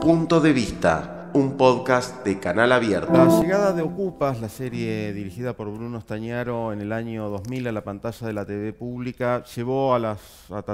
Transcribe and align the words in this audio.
Punto 0.00 0.40
de 0.40 0.54
Vista, 0.54 1.30
un 1.34 1.58
podcast 1.58 2.24
de 2.24 2.40
Canal 2.40 2.72
Abierto. 2.72 3.12
La 3.12 3.38
llegada 3.38 3.74
de 3.74 3.82
Ocupas, 3.82 4.40
la 4.40 4.48
serie 4.48 5.12
dirigida 5.12 5.52
por 5.52 5.70
Bruno 5.70 5.98
Estañaro 5.98 6.72
en 6.72 6.80
el 6.80 6.90
año 6.90 7.28
2000 7.28 7.68
a 7.68 7.72
la 7.72 7.84
pantalla 7.84 8.26
de 8.26 8.32
la 8.32 8.46
TV 8.46 8.72
pública, 8.72 9.44
llevó 9.54 9.94
a 9.94 10.16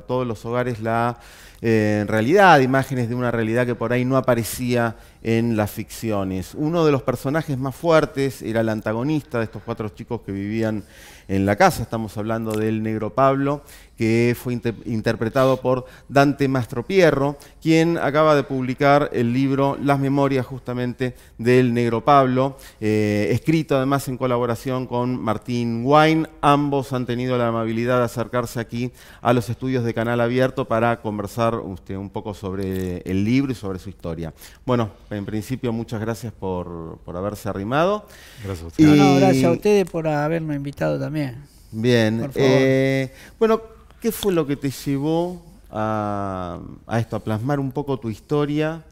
todos 0.07 0.25
los 0.25 0.45
hogares 0.47 0.81
la 0.81 1.19
eh, 1.61 2.05
realidad, 2.07 2.61
imágenes 2.61 3.09
de 3.09 3.17
una 3.17 3.33
realidad 3.33 3.67
que 3.67 3.75
por 3.75 3.93
ahí 3.93 4.05
no 4.05 4.17
aparecía 4.17 4.95
en 5.25 5.57
las 5.57 5.73
ficciones. 5.73 6.55
Uno 6.55 6.87
de 6.87 6.93
los 6.93 7.03
personajes 7.03 7.59
más 7.59 7.75
fuertes 7.75 8.43
era 8.43 8.61
el 8.61 8.69
antagonista 8.69 9.39
de 9.39 9.45
estos 9.45 9.63
cuatro 9.65 9.89
chicos 9.89 10.21
que 10.21 10.31
vivían 10.31 10.85
en 11.29 11.45
la 11.45 11.57
casa, 11.57 11.83
estamos 11.83 12.17
hablando 12.17 12.53
del 12.53 12.85
negro 12.85 13.13
Pablo, 13.13 13.63
que 13.97 14.37
fue 14.39 14.59
interpretado 14.85 15.61
por 15.61 15.87
Dante 16.09 16.49
Mastropierro, 16.49 17.37
quien 17.63 17.99
acaba 17.99 18.35
de 18.35 18.43
publicar 18.43 19.11
el 19.13 19.33
libro 19.33 19.79
Las 19.83 19.99
Memorias 19.99 20.45
justamente 20.45 21.15
del 21.39 21.73
Negro 21.73 22.05
Pablo, 22.05 22.57
eh, 22.81 23.29
escrito 23.31 23.77
además 23.77 24.07
en 24.09 24.17
colaboración 24.17 24.87
con 24.87 25.21
Martín 25.21 25.83
Wine. 25.85 26.29
Ambos 26.41 26.93
han 26.93 27.07
tenido 27.07 27.39
la 27.39 27.49
amabilidad 27.49 27.99
de 27.99 28.05
acercarse 28.05 28.61
aquí 28.61 28.93
a 29.23 29.33
los 29.33 29.49
estudios 29.49 29.85
de 29.85 29.95
Canal 29.95 30.21
Abierto 30.21 30.67
para 30.67 31.01
conversar 31.01 31.57
usted 31.57 31.97
un 31.97 32.11
poco 32.11 32.35
sobre 32.35 32.99
el 32.99 33.25
libro 33.25 33.53
y 33.53 33.55
sobre 33.55 33.79
su 33.79 33.89
historia. 33.89 34.33
Bueno, 34.65 34.91
en 35.11 35.25
principio 35.25 35.73
muchas 35.73 36.01
gracias 36.01 36.33
por, 36.33 36.99
haberse 37.07 37.49
arrimado. 37.49 38.07
Gracias 38.45 38.65
a 38.65 38.67
ustedes. 38.67 39.21
gracias 39.21 39.45
a 39.45 39.53
ustedes 39.53 39.91
por 39.91 40.07
haberme 40.07 40.55
invitado 40.55 40.99
también. 40.99 41.45
Bien. 41.73 42.31
Eh, 42.35 43.13
bueno, 43.39 43.76
¿Qué 44.07 44.13
fue 44.13 44.33
lo 44.33 44.47
que 44.47 44.55
te 44.55 44.71
llevó 44.71 45.43
a, 45.69 46.61
esto, 46.97 47.17
a 47.17 47.19
plasmar 47.19 47.59
un 47.59 47.73
poco 47.73 47.99
tu 47.99 48.09
historia 48.09 48.85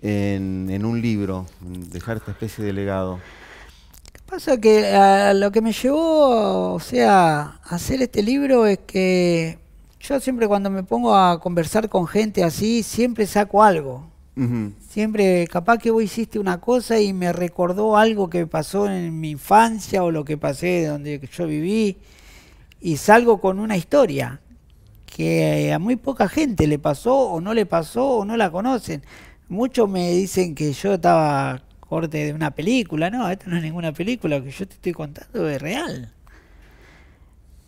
en, 0.00 0.82
un 0.86 1.02
libro, 1.02 1.44
dejar 1.60 2.16
esta 2.16 2.30
especie 2.30 2.64
de 2.64 2.72
legado? 2.72 3.20
¿Qué 4.10 4.20
pasa? 4.24 4.58
Que 4.58 5.34
lo 5.34 5.52
que 5.52 5.60
me 5.60 5.70
llevó, 5.70 6.72
o 6.72 6.80
sea, 6.80 7.58
a 7.62 7.74
hacer 7.74 8.00
este 8.00 8.22
libro 8.22 8.64
es 8.64 8.78
que 8.86 9.58
yo 10.00 10.18
siempre 10.18 10.48
cuando 10.48 10.70
me 10.70 10.82
pongo 10.82 11.14
a 11.14 11.38
conversar 11.40 11.90
con 11.90 12.06
gente 12.06 12.42
así, 12.42 12.82
siempre 12.82 13.26
saco 13.26 13.62
algo. 13.62 14.06
Siempre, 14.88 15.46
capaz 15.46 15.76
que 15.76 15.90
vos 15.90 16.02
hiciste 16.02 16.38
una 16.38 16.58
cosa 16.62 16.98
y 16.98 17.12
me 17.12 17.34
recordó 17.34 17.98
algo 17.98 18.30
que 18.30 18.46
pasó 18.46 18.88
en 18.88 19.20
mi 19.20 19.32
infancia 19.32 20.02
o 20.02 20.10
lo 20.10 20.24
que 20.24 20.38
pasé 20.38 20.86
donde 20.86 21.20
yo 21.36 21.46
viví 21.46 21.98
y 22.80 22.96
salgo 22.96 23.42
con 23.42 23.60
una 23.60 23.76
historia 23.76 24.40
que 25.14 25.72
a 25.72 25.78
muy 25.78 25.94
poca 25.94 26.28
gente 26.28 26.66
le 26.66 26.80
pasó 26.80 27.16
o 27.16 27.40
no 27.40 27.54
le 27.54 27.66
pasó 27.66 28.18
o 28.18 28.24
no 28.24 28.36
la 28.36 28.50
conocen. 28.50 29.04
Muchos 29.48 29.88
me 29.88 30.10
dicen 30.10 30.56
que 30.56 30.72
yo 30.72 30.94
estaba 30.94 31.62
corte 31.78 32.24
de 32.24 32.32
una 32.32 32.50
película, 32.50 33.10
no, 33.10 33.30
esto 33.30 33.48
no 33.48 33.56
es 33.56 33.62
ninguna 33.62 33.92
película, 33.92 34.38
lo 34.38 34.44
que 34.44 34.50
yo 34.50 34.66
te 34.66 34.74
estoy 34.74 34.92
contando 34.92 35.48
es 35.48 35.62
real. 35.62 36.12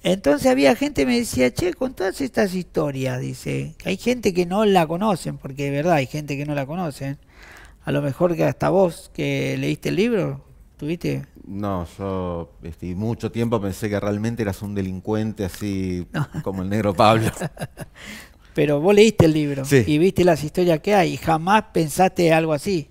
Entonces 0.02 0.48
había 0.50 0.74
gente 0.74 1.02
que 1.02 1.06
me 1.06 1.18
decía, 1.18 1.54
che, 1.54 1.72
con 1.74 1.94
todas 1.94 2.20
estas 2.20 2.52
historias, 2.54 3.20
dice, 3.20 3.76
hay 3.84 3.96
gente 3.96 4.34
que 4.34 4.44
no 4.46 4.64
la 4.64 4.86
conocen, 4.88 5.38
porque 5.38 5.64
de 5.64 5.70
verdad 5.70 5.94
hay 5.94 6.06
gente 6.06 6.36
que 6.36 6.46
no 6.46 6.54
la 6.54 6.66
conocen. 6.66 7.18
A 7.84 7.92
lo 7.92 8.02
mejor 8.02 8.34
que 8.34 8.44
hasta 8.44 8.70
vos 8.70 9.12
que 9.14 9.56
leíste 9.58 9.90
el 9.90 9.96
libro, 9.96 10.44
¿Tuviste? 10.76 11.24
No, 11.46 11.86
yo 11.96 12.50
este, 12.62 12.94
mucho 12.94 13.30
tiempo 13.30 13.60
pensé 13.60 13.88
que 13.88 14.00
realmente 14.00 14.42
eras 14.42 14.62
un 14.62 14.74
delincuente 14.74 15.44
así 15.44 16.06
como 16.42 16.62
el 16.62 16.68
negro 16.68 16.92
Pablo. 16.92 17.30
Pero 18.54 18.80
vos 18.80 18.94
leíste 18.94 19.26
el 19.26 19.32
libro 19.32 19.62
y 19.70 19.98
viste 19.98 20.24
las 20.24 20.42
historias 20.42 20.80
que 20.80 20.94
hay 20.94 21.12
y 21.12 21.16
jamás 21.18 21.64
pensaste 21.72 22.32
algo 22.32 22.52
así. 22.52 22.88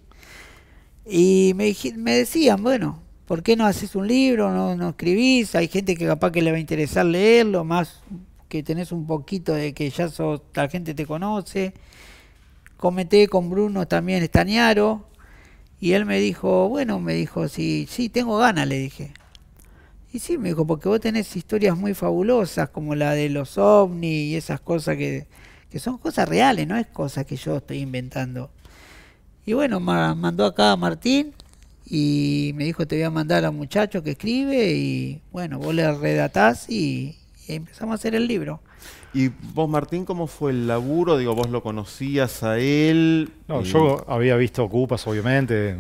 Y 1.06 1.54
me, 1.56 1.76
me 1.98 2.16
decían, 2.16 2.64
bueno, 2.64 3.02
¿por 3.26 3.44
qué 3.44 3.56
no 3.56 3.66
haces 3.66 3.96
un 3.96 4.08
libro? 4.08 4.52
No, 4.52 4.76
no 4.76 4.90
escribís? 4.90 5.56
Hay 5.56 5.68
gente 5.68 5.96
que 5.96 6.06
capaz 6.06 6.32
que 6.32 6.42
le 6.42 6.52
va 6.52 6.58
a 6.58 6.60
interesar 6.60 7.06
leerlo, 7.06 7.64
más 7.64 8.02
que 8.48 8.64
tenés 8.64 8.92
un 8.92 9.06
poquito 9.06 9.54
de 9.54 9.74
que 9.74 9.90
ya 9.90 10.08
sos, 10.08 10.42
la 10.54 10.70
gente 10.70 10.94
te 10.94 11.06
conoce. 11.06 11.74
Comenté 12.78 13.28
con 13.28 13.50
Bruno 13.50 13.88
también 13.88 14.24
Estañaro, 14.24 15.08
y 15.86 15.94
él 15.94 16.08
me 16.08 16.20
dijo, 16.20 16.68
bueno, 16.68 17.00
me 17.00 17.14
dijo, 17.14 17.48
sí, 17.48 17.86
sí, 17.88 18.10
tengo 18.10 18.40
ganas, 18.40 18.68
le 18.68 18.80
dije. 18.80 19.14
Y 20.12 20.18
sí, 20.18 20.36
me 20.40 20.50
dijo, 20.50 20.66
porque 20.66 20.90
vos 20.90 21.00
tenés 21.00 21.36
historias 21.36 21.78
muy 21.78 21.94
fabulosas, 21.94 22.70
como 22.70 22.96
la 22.96 23.12
de 23.12 23.30
los 23.30 23.60
ovnis 23.60 24.32
y 24.32 24.36
esas 24.36 24.60
cosas 24.60 24.98
que, 24.98 25.28
que 25.70 25.78
son 25.78 26.00
cosas 26.00 26.28
reales, 26.28 26.68
no 26.68 26.76
es 26.76 26.88
cosas 26.88 27.28
que 27.28 27.36
yo 27.36 27.58
estoy 27.58 27.82
inventando. 27.82 28.50
Y 29.46 29.54
bueno, 29.54 29.80
mandó 29.80 30.48
acá 30.48 30.72
a 30.72 30.76
Martín 30.76 31.36
y 31.86 32.54
me 32.56 32.64
dijo, 32.64 32.88
te 32.88 32.96
voy 32.96 33.04
a 33.04 33.12
mandar 33.12 33.46
a 33.46 33.52
un 33.52 33.58
muchacho 33.58 34.02
que 34.02 34.12
escribe 34.12 34.72
y 34.72 35.22
bueno, 35.32 35.60
vos 35.60 35.76
le 35.76 35.94
redatás 35.94 36.68
y, 36.68 37.16
y 37.48 37.56
empezamos 37.56 37.94
a 37.94 37.96
hacer 37.96 38.16
el 38.16 38.28
libro. 38.28 38.60
¿Y 39.14 39.30
vos, 39.30 39.70
Martín, 39.70 40.04
cómo 40.04 40.28
fue 40.28 40.52
el 40.52 40.68
laburo? 40.68 41.18
Digo, 41.18 41.36
¿vos 41.36 41.50
lo 41.50 41.64
conocías 41.64 42.44
a 42.44 42.60
él? 42.60 43.32
No, 43.48 43.62
yo 43.62 44.04
había 44.10 44.36
visto 44.36 44.64
Ocupas, 44.64 45.08
obviamente. 45.08 45.78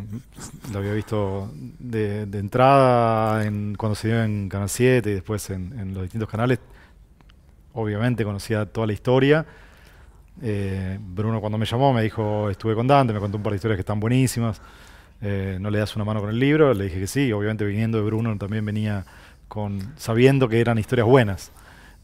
Lo 0.71 0.79
había 0.79 0.93
visto 0.93 1.51
de, 1.79 2.21
entrada 2.21 3.45
en, 3.45 3.75
cuando 3.75 3.95
se 3.95 4.07
dio 4.07 4.23
en 4.23 4.47
Canal 4.47 4.69
7 4.69 5.09
y 5.09 5.13
después 5.13 5.49
en, 5.49 5.93
los 5.93 6.03
distintos 6.03 6.29
canales. 6.29 6.59
Obviamente 7.73 8.23
conocía 8.23 8.65
toda 8.65 8.87
la 8.87 8.93
historia. 8.93 9.45
Eh, 10.41 10.97
Bruno 11.01 11.39
cuando 11.41 11.57
me 11.57 11.65
llamó 11.65 11.93
me 11.93 12.03
dijo, 12.03 12.49
estuve 12.49 12.75
con 12.75 12.87
Dante, 12.87 13.13
me 13.13 13.19
contó 13.19 13.37
un 13.37 13.43
par 13.43 13.51
de 13.51 13.57
historias 13.57 13.77
que 13.77 13.81
están 13.81 13.99
buenísimas. 13.99 14.61
Eh, 15.21 15.57
¿No 15.59 15.69
le 15.69 15.79
das 15.79 15.95
una 15.95 16.05
mano 16.05 16.21
con 16.21 16.29
el 16.29 16.39
libro? 16.39 16.73
Le 16.73 16.85
dije 16.85 16.99
que 17.01 17.07
sí. 17.07 17.31
Obviamente 17.33 17.65
viniendo 17.65 17.97
de 17.97 18.03
Bruno 18.05 18.37
también 18.37 18.65
venía 18.65 19.05
con 19.47 19.93
sabiendo 19.97 20.47
que 20.49 20.59
eran 20.59 20.77
historias 20.77 21.07
buenas. 21.07 21.51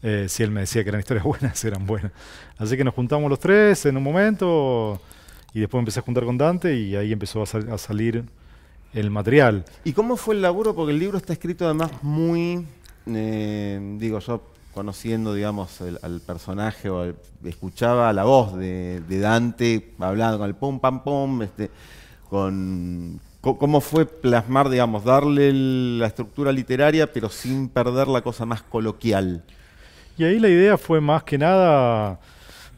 Eh, 0.02 0.26
si 0.28 0.42
él 0.42 0.50
me 0.50 0.60
decía 0.60 0.82
que 0.82 0.88
eran 0.88 1.00
historias 1.00 1.24
buenas, 1.32 1.64
eran 1.64 1.86
buenas. 1.86 2.12
Así 2.58 2.76
que 2.76 2.84
nos 2.84 2.94
juntamos 2.94 3.30
los 3.30 3.38
tres 3.38 3.86
en 3.86 3.96
un 3.96 4.02
momento 4.02 5.00
y 5.54 5.60
después 5.60 5.80
empecé 5.80 6.00
a 6.00 6.02
juntar 6.02 6.24
con 6.24 6.38
Dante 6.38 6.74
y 6.74 6.96
ahí 6.96 7.12
empezó 7.12 7.42
a, 7.42 7.78
salir 7.78 8.24
el 8.94 9.10
material. 9.10 9.64
¿Y 9.84 9.92
cómo 9.92 10.16
fue 10.16 10.34
el 10.34 10.42
laburo? 10.42 10.74
Porque 10.74 10.92
el 10.92 10.98
libro 10.98 11.18
está 11.18 11.32
escrito 11.32 11.64
además 11.64 11.90
muy, 12.02 12.66
eh, 13.06 13.96
digo 13.98 14.18
yo, 14.18 14.42
conociendo, 14.74 15.34
digamos, 15.34 15.80
al 15.80 16.20
personaje 16.20 16.88
o 16.88 17.12
escuchaba 17.44 18.12
la 18.12 18.24
voz 18.24 18.56
de, 18.56 19.02
Dante 19.08 19.94
hablando 19.98 20.38
con 20.38 20.48
el 20.48 20.54
pum, 20.54 20.80
pam, 20.80 21.04
pum, 21.04 21.42
este, 21.42 21.70
con 22.28 23.20
¿Cómo 23.42 23.80
fue 23.80 24.06
plasmar, 24.06 24.68
digamos, 24.68 25.02
darle 25.02 25.52
la 25.52 26.06
estructura 26.06 26.52
literaria, 26.52 27.12
pero 27.12 27.28
sin 27.28 27.68
perder 27.68 28.06
la 28.06 28.22
cosa 28.22 28.46
más 28.46 28.62
coloquial? 28.62 29.42
Y 30.16 30.22
ahí 30.22 30.38
la 30.38 30.48
idea 30.48 30.78
fue 30.78 31.00
más 31.00 31.24
que 31.24 31.38
nada 31.38 32.20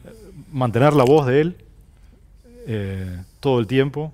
eh, 0.03 0.09
mantener 0.51 0.93
la 0.93 1.03
voz 1.03 1.27
de 1.27 1.41
él 1.41 1.55
eh, 2.65 3.21
todo 3.39 3.59
el 3.59 3.67
tiempo, 3.67 4.11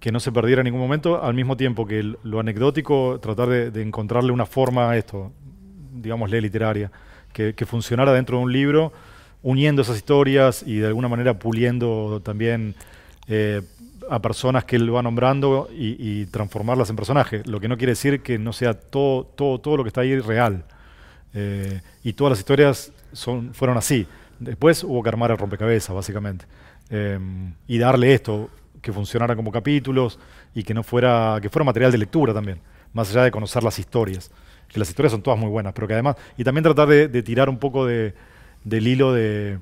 que 0.00 0.10
no 0.10 0.18
se 0.18 0.32
perdiera 0.32 0.62
en 0.62 0.64
ningún 0.64 0.80
momento, 0.80 1.22
al 1.22 1.34
mismo 1.34 1.56
tiempo 1.56 1.86
que 1.86 2.02
lo 2.24 2.40
anecdótico, 2.40 3.20
tratar 3.20 3.48
de, 3.48 3.82
encontrarle 3.82 4.32
una 4.32 4.46
forma 4.46 4.90
a 4.90 4.96
esto, 4.96 5.30
digámosle 5.94 6.40
literaria, 6.40 6.90
que, 7.32 7.54
funcionara 7.66 8.12
dentro 8.12 8.38
de 8.38 8.44
un 8.44 8.52
libro, 8.52 8.92
uniendo 9.44 9.82
esas 9.82 9.96
historias 9.96 10.64
y 10.66 10.78
de 10.78 10.88
alguna 10.88 11.06
manera 11.06 11.38
puliendo 11.38 12.20
también 12.24 12.74
eh, 13.28 13.62
a 14.10 14.20
personas 14.20 14.64
que 14.64 14.76
él 14.76 14.94
va 14.94 15.02
nombrando 15.02 15.68
y, 15.72 16.26
transformarlas 16.26 16.90
en 16.90 16.96
personajes, 16.96 17.46
lo 17.46 17.60
que 17.60 17.68
no 17.68 17.76
quiere 17.76 17.92
decir 17.92 18.22
que 18.22 18.38
no 18.38 18.52
sea 18.52 18.74
todo, 18.74 19.24
todo, 19.24 19.58
todo 19.60 19.76
lo 19.78 19.84
que 19.84 19.88
está 19.88 20.02
ahí 20.02 20.18
real. 20.18 20.64
Eh, 21.34 21.80
y 22.02 22.12
todas 22.12 22.30
las 22.30 22.38
historias 22.38 22.92
son, 23.12 23.52
fueron 23.52 23.76
así. 23.76 24.06
Después 24.38 24.84
hubo 24.84 25.02
que 25.02 25.08
armar 25.08 25.30
el 25.30 25.38
rompecabezas, 25.38 25.94
básicamente. 25.94 26.46
Eh, 26.90 27.18
y 27.66 27.78
darle 27.78 28.14
esto, 28.14 28.50
que 28.80 28.92
funcionara 28.92 29.34
como 29.34 29.50
capítulos 29.50 30.18
y 30.54 30.62
que 30.62 30.72
no 30.72 30.84
fuera, 30.84 31.38
que 31.42 31.50
fuera 31.50 31.64
material 31.64 31.90
de 31.90 31.98
lectura 31.98 32.32
también, 32.32 32.60
más 32.92 33.10
allá 33.10 33.24
de 33.24 33.30
conocer 33.32 33.62
las 33.64 33.78
historias. 33.78 34.30
Que 34.68 34.78
las 34.78 34.88
historias 34.88 35.12
son 35.12 35.22
todas 35.22 35.38
muy 35.38 35.48
buenas, 35.48 35.72
pero 35.72 35.88
que 35.88 35.94
además, 35.94 36.16
y 36.36 36.44
también 36.44 36.62
tratar 36.62 36.88
de, 36.88 37.22
tirar 37.22 37.48
un 37.48 37.58
poco 37.58 37.84
de, 37.84 38.14
del 38.64 38.86
hilo 38.86 39.12
de, 39.12 39.58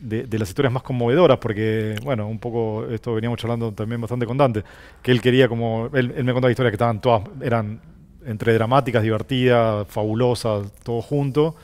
de, 0.00 0.38
las 0.38 0.48
historias 0.48 0.72
más 0.72 0.82
conmovedoras, 0.82 1.38
porque, 1.38 1.96
bueno, 2.04 2.28
un 2.28 2.38
poco, 2.38 2.86
esto 2.90 3.14
veníamos 3.14 3.38
charlando 3.38 3.72
también 3.72 4.00
bastante 4.00 4.26
con 4.26 4.36
Dante, 4.36 4.62
que 5.02 5.10
él 5.10 5.20
quería 5.20 5.48
como, 5.48 5.90
él, 5.92 6.12
él 6.16 6.24
me 6.24 6.32
contaba 6.32 6.50
historias 6.50 6.72
que 6.72 6.76
estaban 6.76 7.00
todas, 7.00 7.22
eran 7.42 7.80
entre 8.28 8.52
dramáticas, 8.52 9.02
divertidas, 9.02 9.86
fabulosas, 9.88 10.70
todo 10.82 11.00
junto. 11.00 11.56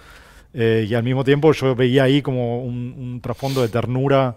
Eh, 0.55 0.87
y 0.89 0.95
al 0.95 1.03
mismo 1.03 1.25
tiempo 1.25 1.53
yo 1.53 1.75
veía 1.75 2.05
ahí 2.05 2.23
como 2.23 2.65
un, 2.65 3.21
trasfondo 3.21 3.61
de 3.61 3.69
ternura 3.69 4.37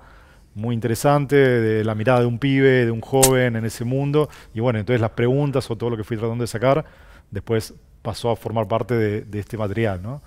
muy 0.56 0.74
interesante, 0.74 1.36
de 1.36 1.84
la 1.84 1.94
mirada 1.94 2.22
de 2.22 2.26
un 2.26 2.40
pibe, 2.40 2.86
de 2.86 2.92
un 2.92 3.02
joven 3.02 3.56
en 3.56 3.66
ese 3.66 3.86
mundo. 3.86 4.28
Y 4.54 4.60
bueno, 4.60 4.80
entonces 4.80 5.00
las 5.00 5.12
preguntas 5.12 5.70
o 5.70 5.76
todo 5.76 5.92
lo 5.92 5.98
que 5.98 6.04
fui 6.04 6.18
tratando 6.18 6.44
de 6.44 6.48
sacar, 6.48 6.84
después 7.30 7.74
pasó 8.02 8.32
a 8.32 8.36
formar 8.36 8.68
parte 8.68 8.96
de, 8.96 9.40
este 9.40 9.58
material. 9.58 10.02
¿no? 10.02 10.22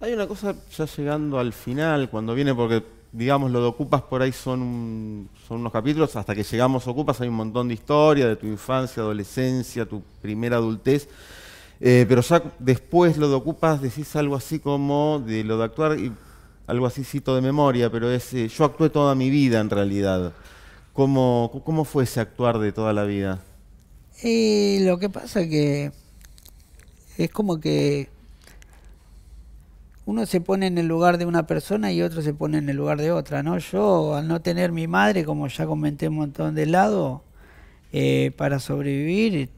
Hay 0.00 0.12
una 0.12 0.26
cosa 0.26 0.54
ya 0.76 0.84
llegando 0.84 1.38
al 1.38 1.54
final, 1.54 2.10
cuando 2.10 2.34
viene, 2.34 2.54
porque 2.54 2.82
digamos, 3.12 3.50
lo 3.50 3.60
de 3.60 3.66
Ocupas 3.66 4.02
por 4.02 4.22
ahí 4.22 4.32
son, 4.32 5.28
son 5.46 5.60
unos 5.60 5.72
capítulos, 5.72 6.16
hasta 6.16 6.34
que 6.34 6.42
llegamos 6.42 6.86
a 6.86 6.90
Ocupas 6.90 7.20
hay 7.20 7.28
un 7.28 7.34
montón 7.34 7.68
de 7.68 7.74
historia 7.74 8.26
de 8.26 8.36
tu 8.36 8.46
infancia, 8.46 9.02
adolescencia, 9.02 9.84
tu 9.86 10.02
primera 10.20 10.56
adultez. 10.56 11.08
Eh, 11.80 12.06
pero 12.08 12.22
ya 12.22 12.42
después 12.58 13.18
lo 13.18 13.28
de 13.28 13.34
Ocupas 13.34 13.82
decís 13.82 14.14
algo 14.16 14.36
así 14.36 14.58
como 14.60 15.22
de 15.24 15.44
lo 15.44 15.58
de 15.58 15.64
actuar, 15.64 15.98
y 15.98 16.12
algo 16.66 16.86
así 16.86 17.04
cito 17.04 17.34
de 17.34 17.42
memoria, 17.42 17.90
pero 17.90 18.10
es 18.10 18.32
eh, 18.32 18.48
yo 18.48 18.64
actué 18.64 18.88
toda 18.88 19.14
mi 19.14 19.30
vida 19.30 19.60
en 19.60 19.68
realidad. 19.68 20.32
¿Cómo, 20.92 21.62
¿Cómo 21.64 21.84
fue 21.84 22.04
ese 22.04 22.20
actuar 22.20 22.58
de 22.58 22.72
toda 22.72 22.92
la 22.92 23.04
vida? 23.04 23.42
Lo 24.22 24.98
que 24.98 25.08
pasa 25.08 25.48
que 25.48 25.90
es 27.18 27.30
como 27.30 27.58
que 27.58 28.08
uno 30.04 30.26
se 30.26 30.40
pone 30.40 30.66
en 30.66 30.78
el 30.78 30.86
lugar 30.86 31.18
de 31.18 31.26
una 31.26 31.46
persona 31.46 31.92
y 31.92 32.02
otro 32.02 32.22
se 32.22 32.34
pone 32.34 32.58
en 32.58 32.68
el 32.68 32.76
lugar 32.76 33.00
de 33.00 33.12
otra, 33.12 33.42
¿no? 33.42 33.58
Yo, 33.58 34.16
al 34.16 34.26
no 34.26 34.42
tener 34.42 34.72
mi 34.72 34.88
madre, 34.88 35.24
como 35.24 35.46
ya 35.46 35.66
comenté 35.66 36.08
un 36.08 36.16
montón 36.16 36.54
de 36.54 36.66
lado, 36.66 37.22
eh, 37.92 38.32
para 38.36 38.58
sobrevivir 38.58 39.50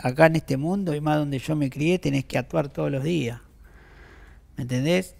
acá 0.00 0.26
en 0.26 0.36
este 0.36 0.56
mundo 0.56 0.94
y 0.94 1.00
más 1.00 1.18
donde 1.18 1.38
yo 1.38 1.56
me 1.56 1.68
crié, 1.68 1.98
tenés 1.98 2.24
que 2.24 2.38
actuar 2.38 2.68
todos 2.68 2.90
los 2.90 3.04
días. 3.04 3.40
¿Me 4.56 4.62
entendés? 4.62 5.14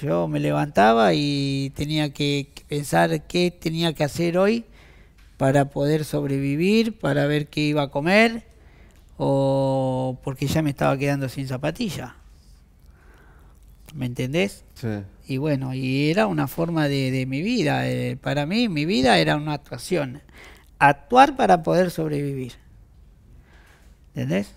Yo 0.00 0.26
me 0.26 0.40
levantaba 0.40 1.12
y 1.14 1.70
tenía 1.76 2.12
que 2.12 2.48
pensar 2.68 3.26
qué 3.26 3.50
tenía 3.50 3.92
que 3.92 4.04
hacer 4.04 4.38
hoy 4.38 4.64
para 5.36 5.66
poder 5.66 6.04
sobrevivir, 6.04 6.98
para 6.98 7.26
ver 7.26 7.48
qué 7.48 7.60
iba 7.60 7.82
a 7.82 7.90
comer, 7.90 8.44
o 9.18 10.18
porque 10.24 10.46
ya 10.46 10.62
me 10.62 10.70
estaba 10.70 10.96
quedando 10.96 11.28
sin 11.28 11.46
zapatilla. 11.46 12.16
¿Me 13.96 14.04
entendés? 14.04 14.64
Sí. 14.74 14.88
Y 15.26 15.38
bueno, 15.38 15.72
y 15.72 16.10
era 16.10 16.26
una 16.26 16.48
forma 16.48 16.86
de, 16.86 17.24
mi 17.26 17.40
vida. 17.40 17.88
Eh, 17.88 18.16
para 18.20 18.44
mí, 18.44 18.68
mi 18.68 18.84
vida 18.84 19.18
era 19.18 19.36
una 19.36 19.54
actuación. 19.54 20.20
Actuar 20.78 21.34
para 21.34 21.62
poder 21.62 21.90
sobrevivir. 21.90 22.52
¿Entendés? 24.14 24.52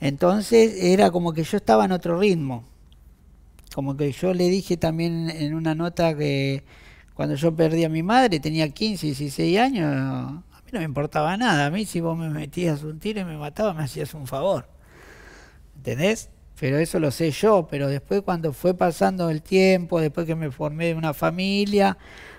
Entonces 0.00 0.74
era 0.82 1.12
como 1.12 1.32
que 1.32 1.44
yo 1.44 1.56
estaba 1.56 1.84
en 1.84 1.92
otro 1.92 2.18
ritmo. 2.18 2.64
Como 3.72 3.96
que 3.96 4.10
yo 4.10 4.34
le 4.34 4.48
dije 4.48 4.76
también 4.76 5.30
en 5.30 5.54
una 5.54 5.76
nota 5.76 6.16
que 6.16 6.64
cuando 7.14 7.36
yo 7.36 7.54
perdí 7.54 7.84
a 7.84 7.88
mi 7.88 8.02
madre, 8.02 8.40
tenía 8.40 8.68
15, 8.68 9.06
16 9.06 9.58
años, 9.58 9.86
a 9.86 10.60
mí 10.64 10.70
no 10.72 10.80
me 10.80 10.84
importaba 10.84 11.36
nada. 11.36 11.66
A 11.66 11.70
mí 11.70 11.86
si 11.86 12.00
vos 12.00 12.18
me 12.18 12.28
metías 12.28 12.82
un 12.82 12.98
tiro 12.98 13.20
y 13.20 13.24
me 13.24 13.36
matabas, 13.38 13.76
me 13.76 13.84
hacías 13.84 14.12
un 14.14 14.26
favor. 14.26 14.68
¿Entendés? 15.76 16.28
Pero 16.58 16.78
eso 16.78 17.00
lo 17.00 17.10
sé 17.10 17.30
yo, 17.30 17.66
pero 17.70 17.88
después 17.88 18.22
cuando 18.22 18.52
fue 18.52 18.74
pasando 18.74 19.30
el 19.30 19.42
tiempo, 19.42 20.00
después 20.00 20.26
que 20.26 20.34
me 20.34 20.50
formé 20.50 20.86
de 20.86 20.94
una 20.94 21.14
familia, 21.14 21.98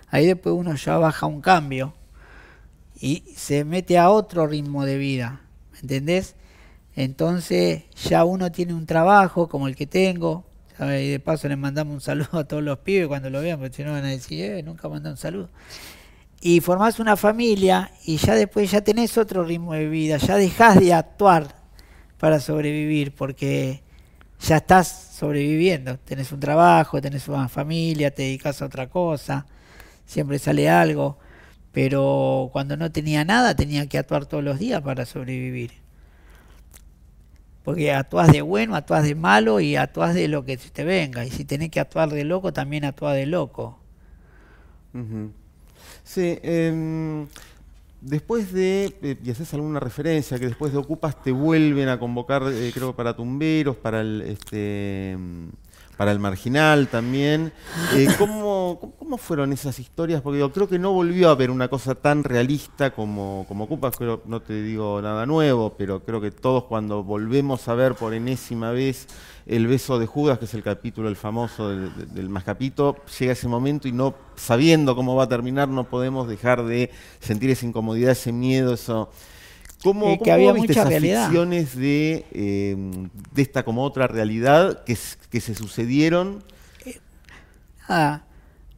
ahí 0.10 0.26
después 0.26 0.56
uno 0.56 0.76
ya 0.76 0.98
baja 0.98 1.26
un 1.26 1.42
cambio 1.42 1.94
y 3.00 3.24
se 3.36 3.66
mete 3.66 3.98
a 3.98 4.10
otro 4.10 4.48
ritmo 4.48 4.86
de 4.86 4.98
vida, 4.98 5.42
¿me 5.74 5.80
entendés? 5.80 6.36
Entonces 6.96 7.84
ya 7.96 8.24
uno 8.24 8.52
tiene 8.52 8.74
un 8.74 8.86
trabajo 8.86 9.50
como 9.50 9.68
el 9.68 9.76
que 9.76 9.88
tengo, 9.88 10.46
y 10.80 11.10
de 11.10 11.20
paso 11.20 11.48
le 11.48 11.56
mandamos 11.56 11.94
un 11.94 12.02
saludo 12.02 12.40
a 12.40 12.44
todos 12.46 12.64
los 12.64 12.80
pibes 12.80 13.08
cuando 13.08 13.30
lo 13.30 13.42
vean, 13.42 13.60
porque 13.60 13.76
si 13.76 13.84
no 13.84 13.92
van 13.92 14.06
a 14.06 14.10
decir, 14.10 14.44
eh, 14.44 14.64
nunca 14.64 14.90
mandan 14.90 15.14
un 15.14 15.18
saludo. 15.18 15.50
Y 16.42 16.60
formás 16.62 17.00
una 17.00 17.16
familia 17.16 17.92
y 18.06 18.18
ya 18.18 18.36
después 18.36 18.72
ya 18.72 18.82
tenés 18.82 19.18
otro 19.18 19.44
ritmo 19.44 19.74
de 19.74 19.88
vida, 19.88 20.18
ya 20.18 20.36
dejás 20.36 20.80
de 20.80 20.94
actuar 20.94 21.56
para 22.18 22.40
sobrevivir, 22.40 23.14
porque 23.14 23.83
ya 24.44 24.58
estás 24.58 24.88
sobreviviendo. 25.18 25.98
Tenés 26.00 26.32
un 26.32 26.40
trabajo, 26.40 27.02
tenés 27.02 27.28
una 27.28 27.50
familia, 27.50 28.12
te 28.12 28.24
dedicas 28.24 28.62
a 28.62 28.66
otra 28.66 28.90
cosa, 28.90 29.46
siempre 30.06 30.40
sale 30.40 30.70
algo. 30.70 31.18
Pero 31.72 32.50
cuando 32.54 32.78
no 32.78 32.92
tenía 32.92 33.26
nada, 33.26 33.56
tenía 33.56 33.88
que 33.88 33.98
actuar 33.98 34.26
todos 34.26 34.44
los 34.44 34.60
días 34.60 34.82
para 34.82 35.06
sobrevivir. 35.06 35.72
Porque 37.64 37.94
actúas 37.94 38.32
de 38.32 38.42
bueno, 38.42 38.76
actúas 38.76 39.04
de 39.04 39.16
malo 39.16 39.60
y 39.60 39.78
actúas 39.78 40.14
de 40.14 40.28
lo 40.28 40.44
que 40.46 40.58
te 40.58 40.84
venga. 40.84 41.26
Y 41.26 41.32
si 41.32 41.46
tenés 41.46 41.70
que 41.72 41.80
actuar 41.80 42.10
de 42.10 42.26
loco, 42.26 42.54
también 42.54 42.86
actúas 42.86 43.16
de 43.16 43.26
loco. 43.26 43.80
Sí, 46.04 46.38
eh, 46.44 47.26
después 48.04 48.52
de, 48.52 48.94
eh, 49.02 49.18
y 49.24 49.32
haces 49.32 49.54
alguna 49.54 49.80
referencia, 49.80 50.38
que 50.38 50.48
después 50.48 50.72
de 50.74 50.78
Ocupas 50.78 51.22
te 51.24 51.32
vuelven 51.32 51.90
a 51.90 51.98
convocar, 51.98 52.44
eh, 52.48 52.72
creo, 52.74 52.96
para 52.96 53.16
tumberos, 53.16 53.76
para 53.78 54.02
el, 54.02 54.22
este, 54.22 55.18
para 55.98 56.12
el 56.12 56.20
marginal 56.20 56.88
también. 56.90 57.52
Eh, 57.96 58.08
¿cómo, 58.18 58.53
¿cómo, 58.80 59.18
fueron 59.18 59.54
esas 59.54 59.80
historias? 59.80 60.22
Porque 60.22 60.40
yo 60.40 60.52
creo 60.52 60.68
que 60.68 60.80
no 60.80 60.92
volvió 60.92 61.30
a 61.30 61.32
haber 61.32 61.52
una 61.52 61.68
cosa 61.68 61.96
tan 61.96 62.24
realista 62.24 62.92
como, 62.92 63.46
como 63.48 63.66
Ocupas, 63.66 63.96
creo, 63.98 64.22
no 64.26 64.42
te 64.42 64.62
digo 64.62 65.02
nada 65.02 65.26
nuevo, 65.26 65.76
pero 65.78 66.04
creo 66.04 66.22
que 66.22 66.32
todos 66.32 66.66
cuando 66.66 67.04
volvemos 67.04 67.68
a 67.68 67.76
ver 67.76 67.96
por 67.96 68.14
enésima 68.14 68.72
vez 68.72 69.08
el 69.46 69.68
beso 69.68 70.00
de 70.00 70.06
Judas, 70.06 70.40
que 70.40 70.46
es 70.46 70.54
el 70.54 70.64
capítulo, 70.64 71.10
el 71.10 71.16
famoso 71.16 71.70
del, 71.70 72.14
del 72.14 72.30
Mascapito, 72.30 72.98
llega 73.20 73.34
ese 73.34 73.48
momento 73.48 73.88
y 73.88 73.92
no, 73.92 74.16
sabiendo 74.36 74.96
cómo 74.96 75.16
va 75.16 75.24
a 75.24 75.30
terminar, 75.30 75.68
no 75.68 75.84
podemos 75.86 76.28
dejar 76.28 76.64
de 76.64 76.92
sentir 77.20 77.50
esa 77.50 77.66
incomodidad, 77.66 78.12
ese 78.12 78.32
miedo, 78.32 78.74
eso. 78.74 79.10
¿Cómo, 79.84 80.18
que 80.18 80.32
había 80.32 80.54
viste 80.54 80.72
esas 80.72 80.88
ficciones 80.88 81.76
de, 81.76 82.26
eh, 82.32 82.76
de 83.34 83.42
esta 83.42 83.64
como 83.64 83.84
otra 83.84 84.08
realidad 84.08 84.84
que, 84.86 84.98
que 85.30 85.42
se 85.42 85.56
sucedieron? 85.56 86.42
ah, 87.90 88.22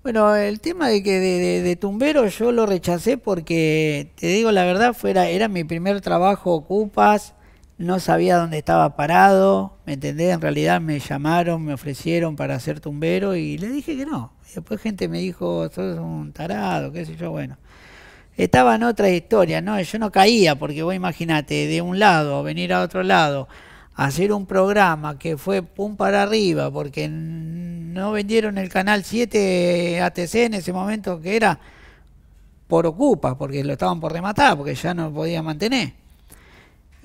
bueno, 0.05 0.35
el 0.35 0.59
tema 0.59 0.87
de 0.87 1.01
que 1.01 1.19
de, 1.19 1.75
Tumbero 1.77 2.27
yo 2.27 2.51
lo 2.51 2.67
rechacé 2.67 3.17
porque, 3.17 4.11
te 4.13 4.27
digo 4.27 4.51
la 4.51 4.63
verdad, 4.63 4.93
fuera, 4.93 5.29
era 5.29 5.47
mi 5.47 5.63
primer 5.63 5.99
trabajo, 5.99 6.53
ocupas, 6.53 7.33
no 7.79 7.99
sabía 7.99 8.37
dónde 8.37 8.59
estaba 8.59 8.95
parado, 8.95 9.79
¿me 9.87 9.93
entendés? 9.93 10.31
En 10.31 10.41
realidad 10.41 10.79
me 10.79 10.99
llamaron, 10.99 11.65
me 11.65 11.73
ofrecieron 11.73 12.35
para 12.35 12.59
ser 12.59 12.81
tumbero 12.81 13.35
y 13.35 13.57
le 13.57 13.67
dije 13.69 13.97
que 13.97 14.05
no. 14.05 14.31
Después 14.53 14.79
gente 14.79 15.07
me 15.07 15.17
dijo, 15.17 15.67
sos 15.73 15.97
un 15.97 16.31
tarado, 16.33 16.91
qué 16.91 17.03
sé 17.03 17.15
yo, 17.15 17.31
bueno. 17.31 17.57
Estaba 18.37 18.75
en 18.75 18.83
otra 18.83 19.09
historia, 19.09 19.59
¿no? 19.61 19.81
Yo 19.81 19.97
no 19.97 20.11
caía 20.11 20.55
porque 20.55 20.83
vos 20.83 20.93
imaginate, 20.93 21.65
de 21.65 21.81
un 21.81 21.97
lado 21.97 22.43
venir 22.43 22.73
a 22.73 22.83
otro 22.83 23.01
lado, 23.01 23.47
hacer 23.95 24.33
un 24.33 24.45
programa 24.45 25.17
que 25.17 25.35
fue 25.35 25.63
pum 25.63 25.95
para 25.95 26.21
arriba 26.21 26.69
porque 26.69 27.09
no 27.95 28.11
vendieron 28.11 28.57
el 28.59 28.69
canal 28.69 29.03
7 29.03 30.01
ATC 30.01 30.35
en 30.35 30.53
ese 30.55 30.71
momento 30.71 31.19
que 31.21 31.35
era 31.35 31.59
por 32.67 32.85
ocupa, 32.85 33.37
porque 33.37 33.63
lo 33.63 33.73
estaban 33.73 33.99
por 33.99 34.11
rematar, 34.11 34.57
porque 34.57 34.75
ya 34.75 34.93
no 34.93 35.11
podía 35.13 35.41
mantener 35.41 35.93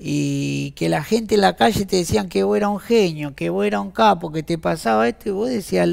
y 0.03 0.71
que 0.71 0.89
la 0.89 1.03
gente 1.03 1.35
en 1.35 1.41
la 1.41 1.55
calle 1.55 1.85
te 1.85 1.97
decían 1.97 2.27
que 2.27 2.43
vos 2.43 2.57
era 2.57 2.69
un 2.69 2.79
genio, 2.79 3.35
que 3.35 3.51
vos 3.51 3.67
era 3.67 3.79
un 3.79 3.91
capo, 3.91 4.31
que 4.31 4.41
te 4.41 4.57
pasaba 4.57 5.07
esto 5.07 5.29
y 5.29 5.31
vos 5.31 5.47
decías, 5.47 5.87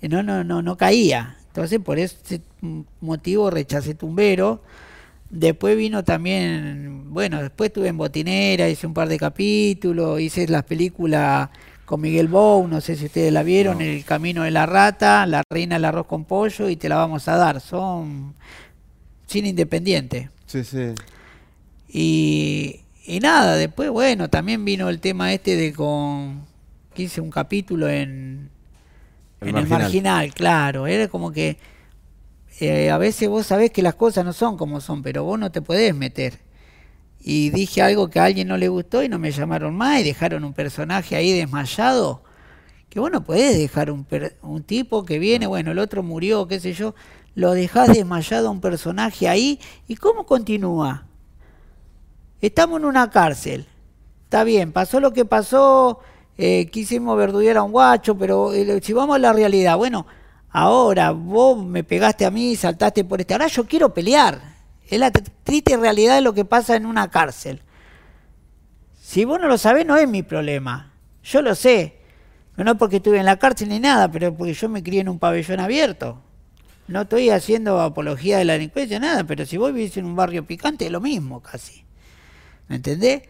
no, 0.00 0.22
no, 0.22 0.42
no, 0.42 0.62
no 0.62 0.76
caía. 0.78 1.36
Entonces 1.48 1.80
por 1.80 1.98
ese 1.98 2.40
motivo 3.00 3.50
rechacé 3.50 3.94
Tumbero. 3.94 4.62
Después 5.28 5.76
vino 5.76 6.02
también, 6.02 7.12
bueno, 7.12 7.42
después 7.42 7.68
estuve 7.68 7.88
en 7.88 7.98
Botinera, 7.98 8.70
hice 8.70 8.86
un 8.86 8.94
par 8.94 9.08
de 9.08 9.18
capítulos, 9.18 10.18
hice 10.18 10.48
las 10.48 10.64
películas 10.64 11.50
con 11.90 12.00
Miguel 12.00 12.28
Bou, 12.28 12.68
no 12.68 12.80
sé 12.80 12.94
si 12.94 13.06
ustedes 13.06 13.32
la 13.32 13.42
vieron, 13.42 13.80
El 13.80 14.04
Camino 14.04 14.44
de 14.44 14.52
la 14.52 14.64
Rata, 14.64 15.26
La 15.26 15.42
Reina 15.50 15.74
del 15.74 15.84
Arroz 15.84 16.06
con 16.06 16.24
Pollo 16.24 16.68
y 16.68 16.76
Te 16.76 16.88
la 16.88 16.94
vamos 16.94 17.26
a 17.26 17.36
dar. 17.36 17.60
Son 17.60 18.36
cine 19.26 19.48
independiente. 19.48 20.30
Sí, 20.46 20.62
sí. 20.62 20.94
Y, 21.88 22.82
y 23.04 23.18
nada, 23.18 23.56
después, 23.56 23.90
bueno, 23.90 24.30
también 24.30 24.64
vino 24.64 24.88
el 24.88 25.00
tema 25.00 25.32
este 25.32 25.56
de 25.56 25.72
con. 25.72 26.46
que 26.94 27.02
hice 27.02 27.20
un 27.20 27.30
capítulo 27.30 27.88
en. 27.88 28.50
El 29.40 29.48
en 29.48 29.54
marginal. 29.54 29.80
el 29.80 29.82
marginal, 29.82 30.32
claro. 30.32 30.86
Era 30.86 31.08
como 31.08 31.32
que. 31.32 31.58
Eh, 32.60 32.88
a 32.88 32.98
veces 32.98 33.28
vos 33.28 33.48
sabés 33.48 33.72
que 33.72 33.82
las 33.82 33.96
cosas 33.96 34.24
no 34.24 34.32
son 34.32 34.56
como 34.56 34.80
son, 34.80 35.02
pero 35.02 35.24
vos 35.24 35.40
no 35.40 35.50
te 35.50 35.60
podés 35.60 35.92
meter. 35.92 36.38
Y 37.22 37.50
dije 37.50 37.82
algo 37.82 38.08
que 38.08 38.18
a 38.18 38.24
alguien 38.24 38.48
no 38.48 38.56
le 38.56 38.68
gustó 38.68 39.02
y 39.02 39.08
no 39.08 39.18
me 39.18 39.30
llamaron 39.30 39.76
más 39.76 40.00
y 40.00 40.04
dejaron 40.04 40.44
un 40.44 40.54
personaje 40.54 41.16
ahí 41.16 41.32
desmayado. 41.32 42.22
Que 42.88 42.98
vos 42.98 43.10
no 43.10 43.22
podés 43.22 43.56
dejar 43.58 43.90
un, 43.90 44.06
un 44.42 44.62
tipo 44.62 45.04
que 45.04 45.18
viene, 45.18 45.46
bueno, 45.46 45.70
el 45.70 45.78
otro 45.78 46.02
murió, 46.02 46.48
qué 46.48 46.58
sé 46.58 46.72
yo, 46.72 46.94
lo 47.34 47.52
dejás 47.52 47.88
desmayado 47.88 48.48
a 48.48 48.50
un 48.50 48.60
personaje 48.60 49.28
ahí 49.28 49.60
y 49.86 49.96
cómo 49.96 50.26
continúa 50.26 51.06
Estamos 52.40 52.80
en 52.80 52.86
una 52.86 53.10
cárcel. 53.10 53.66
Está 54.24 54.44
bien, 54.44 54.72
pasó 54.72 54.98
lo 54.98 55.12
que 55.12 55.26
pasó, 55.26 56.00
eh, 56.38 56.66
quisimos 56.70 57.18
verduguear 57.18 57.58
a 57.58 57.62
un 57.62 57.72
guacho, 57.72 58.16
pero 58.16 58.54
eh, 58.54 58.80
si 58.82 58.94
vamos 58.94 59.16
a 59.16 59.18
la 59.18 59.32
realidad, 59.34 59.76
bueno, 59.76 60.06
ahora 60.48 61.10
vos 61.10 61.62
me 61.62 61.84
pegaste 61.84 62.24
a 62.24 62.30
mí, 62.30 62.56
saltaste 62.56 63.04
por 63.04 63.20
este, 63.20 63.34
ahora 63.34 63.48
yo 63.48 63.66
quiero 63.66 63.92
pelear. 63.92 64.59
Es 64.90 64.98
la 64.98 65.12
triste 65.12 65.76
realidad 65.76 66.16
de 66.16 66.20
lo 66.20 66.34
que 66.34 66.44
pasa 66.44 66.74
en 66.74 66.84
una 66.84 67.08
cárcel. 67.10 67.62
Si 69.00 69.24
vos 69.24 69.40
no 69.40 69.46
lo 69.48 69.56
sabés, 69.56 69.86
no 69.86 69.96
es 69.96 70.08
mi 70.08 70.22
problema. 70.22 70.92
Yo 71.22 71.42
lo 71.42 71.54
sé. 71.54 71.96
No, 72.56 72.76
porque 72.76 72.96
estuve 72.96 73.18
en 73.18 73.24
la 73.24 73.38
cárcel 73.38 73.70
ni 73.70 73.80
nada, 73.80 74.10
pero 74.10 74.34
porque 74.36 74.52
yo 74.52 74.68
me 74.68 74.82
crié 74.82 75.00
en 75.00 75.08
un 75.08 75.18
pabellón 75.18 75.60
abierto. 75.60 76.20
No 76.88 77.02
estoy 77.02 77.30
haciendo 77.30 77.80
apología 77.80 78.36
de 78.38 78.44
la 78.44 78.54
delincuencia, 78.54 78.98
nada, 78.98 79.24
pero 79.24 79.46
si 79.46 79.56
vos 79.56 79.72
vivís 79.72 79.96
en 79.96 80.04
un 80.04 80.16
barrio 80.16 80.44
picante 80.44 80.86
es 80.86 80.92
lo 80.92 81.00
mismo 81.00 81.40
casi. 81.40 81.84
¿Me 82.68 82.76
entendés? 82.76 83.22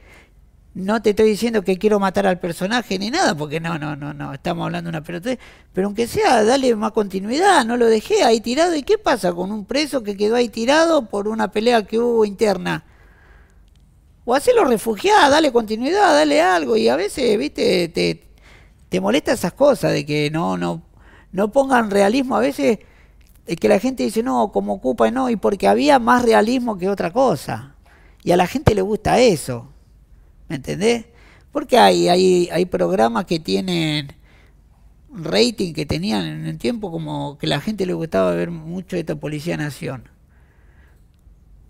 No 0.72 1.02
te 1.02 1.10
estoy 1.10 1.30
diciendo 1.30 1.62
que 1.62 1.78
quiero 1.78 1.98
matar 1.98 2.26
al 2.28 2.38
personaje 2.38 2.96
ni 2.98 3.10
nada, 3.10 3.34
porque 3.34 3.58
no, 3.58 3.76
no, 3.78 3.96
no, 3.96 4.14
no, 4.14 4.32
estamos 4.32 4.66
hablando 4.66 4.90
de 4.90 4.96
una 4.96 5.04
pelota. 5.04 5.36
Pero 5.72 5.88
aunque 5.88 6.06
sea, 6.06 6.44
dale 6.44 6.76
más 6.76 6.92
continuidad, 6.92 7.64
no 7.64 7.76
lo 7.76 7.86
dejé 7.86 8.22
ahí 8.22 8.40
tirado. 8.40 8.76
¿Y 8.76 8.84
qué 8.84 8.96
pasa 8.96 9.32
con 9.32 9.50
un 9.50 9.64
preso 9.64 10.02
que 10.04 10.16
quedó 10.16 10.36
ahí 10.36 10.48
tirado 10.48 11.06
por 11.06 11.26
una 11.26 11.50
pelea 11.50 11.84
que 11.84 11.98
hubo 11.98 12.24
interna? 12.24 12.84
O 14.24 14.34
hacelo 14.34 14.64
refugiado, 14.64 15.32
dale 15.32 15.50
continuidad, 15.50 16.12
dale 16.12 16.40
algo. 16.40 16.76
Y 16.76 16.88
a 16.88 16.94
veces, 16.94 17.36
viste, 17.36 17.88
te, 17.88 18.22
te 18.88 19.00
molesta 19.00 19.32
esas 19.32 19.52
cosas 19.54 19.92
de 19.92 20.06
que 20.06 20.30
no, 20.30 20.56
no, 20.56 20.82
no 21.32 21.50
pongan 21.50 21.90
realismo. 21.90 22.36
A 22.36 22.40
veces 22.40 22.78
es 23.46 23.56
que 23.56 23.68
la 23.68 23.80
gente 23.80 24.04
dice, 24.04 24.22
no, 24.22 24.52
como 24.52 24.74
ocupa, 24.74 25.10
no, 25.10 25.30
y 25.30 25.34
porque 25.34 25.66
había 25.66 25.98
más 25.98 26.22
realismo 26.22 26.78
que 26.78 26.88
otra 26.88 27.12
cosa. 27.12 27.74
Y 28.22 28.30
a 28.30 28.36
la 28.36 28.46
gente 28.46 28.72
le 28.74 28.82
gusta 28.82 29.18
eso. 29.18 29.66
¿Me 30.50 30.56
entendés? 30.56 31.06
Porque 31.52 31.78
hay, 31.78 32.08
hay, 32.08 32.48
hay 32.50 32.64
programas 32.66 33.24
que 33.26 33.38
tienen 33.38 34.12
rating 35.12 35.72
que 35.72 35.86
tenían 35.86 36.26
en 36.26 36.46
el 36.46 36.58
tiempo 36.58 36.90
como 36.90 37.38
que 37.38 37.46
la 37.46 37.60
gente 37.60 37.86
le 37.86 37.92
gustaba 37.92 38.34
ver 38.34 38.50
mucho 38.50 38.96
esta 38.96 39.14
Policía 39.14 39.56
Nación. 39.56 40.08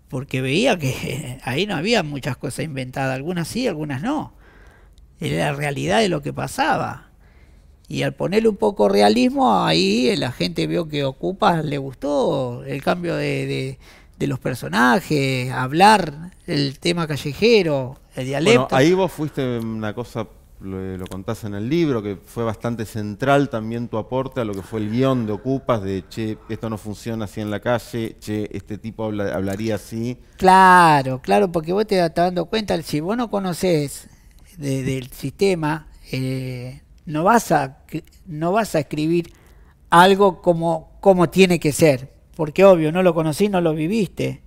Porque 0.09 0.41
veía 0.41 0.79
que 0.79 1.39
ahí 1.43 1.67
no 1.67 1.75
había 1.75 2.01
muchas 2.01 2.37
cosas 2.37 2.65
inventadas, 2.65 3.15
algunas 3.15 3.47
sí, 3.47 3.67
algunas 3.67 4.01
no. 4.01 4.33
Era 5.19 5.51
la 5.51 5.53
realidad 5.53 5.99
de 5.99 6.09
lo 6.09 6.23
que 6.23 6.33
pasaba. 6.33 7.11
Y 7.87 8.01
al 8.01 8.15
ponerle 8.15 8.49
un 8.49 8.57
poco 8.57 8.89
realismo, 8.89 9.63
ahí 9.63 10.15
la 10.15 10.31
gente 10.31 10.65
vio 10.65 10.87
que 10.87 11.03
Ocupa 11.03 11.61
le 11.61 11.77
gustó 11.77 12.63
el 12.63 12.81
cambio 12.81 13.15
de, 13.15 13.45
de 13.45 13.79
los 14.27 14.39
personajes, 14.39 15.51
hablar, 15.51 16.31
el 16.47 16.79
tema 16.79 17.07
callejero, 17.07 17.97
el 18.15 18.25
dialecto. 18.25 18.61
Bueno, 18.61 18.77
ahí 18.77 18.93
vos 18.93 19.11
fuiste 19.11 19.59
una 19.59 19.93
cosa, 19.93 20.27
lo, 20.61 21.05
contás 21.07 21.43
en 21.43 21.55
el 21.55 21.69
libro, 21.69 22.01
que 22.01 22.17
fue 22.23 22.43
bastante 22.43 22.85
central 22.85 23.49
también 23.49 23.87
tu 23.87 23.97
aporte 23.97 24.41
a 24.41 24.45
lo 24.45 24.53
que 24.53 24.61
fue 24.61 24.79
el 24.79 24.91
guion 24.91 25.25
de 25.25 25.33
Ocupas, 25.33 25.81
de, 25.81 26.03
che, 26.07 26.37
esto 26.49 26.69
no 26.69 26.77
funciona 26.77 27.25
así 27.25 27.41
en 27.41 27.49
la 27.49 27.59
calle, 27.59 28.17
che, 28.19 28.49
este 28.51 28.77
tipo 28.77 29.05
hablaría 29.05 29.75
así. 29.75 30.17
Claro, 30.37 31.19
claro, 31.21 31.51
porque 31.51 31.73
vos 31.73 31.87
te 31.87 31.95
estás 32.03 32.25
dando 32.25 32.45
cuenta, 32.45 32.79
si 32.81 32.99
vos 32.99 33.17
no 33.17 33.29
conocés 33.29 34.07
del 34.57 35.09
sistema, 35.11 35.87
eh, 36.11 36.81
no, 37.05 37.23
vas 37.23 37.51
a, 37.51 37.79
no 38.25 38.51
vas 38.51 38.75
a 38.75 38.79
escribir 38.79 39.33
algo 39.89 40.41
como, 40.41 40.91
como 40.99 41.29
tiene 41.29 41.59
que 41.59 41.71
ser, 41.71 42.11
porque 42.35 42.65
obvio, 42.65 42.91
no 42.91 43.03
lo 43.03 43.13
conocí, 43.13 43.49
no 43.49 43.61
lo 43.61 43.73
viviste 43.73 44.41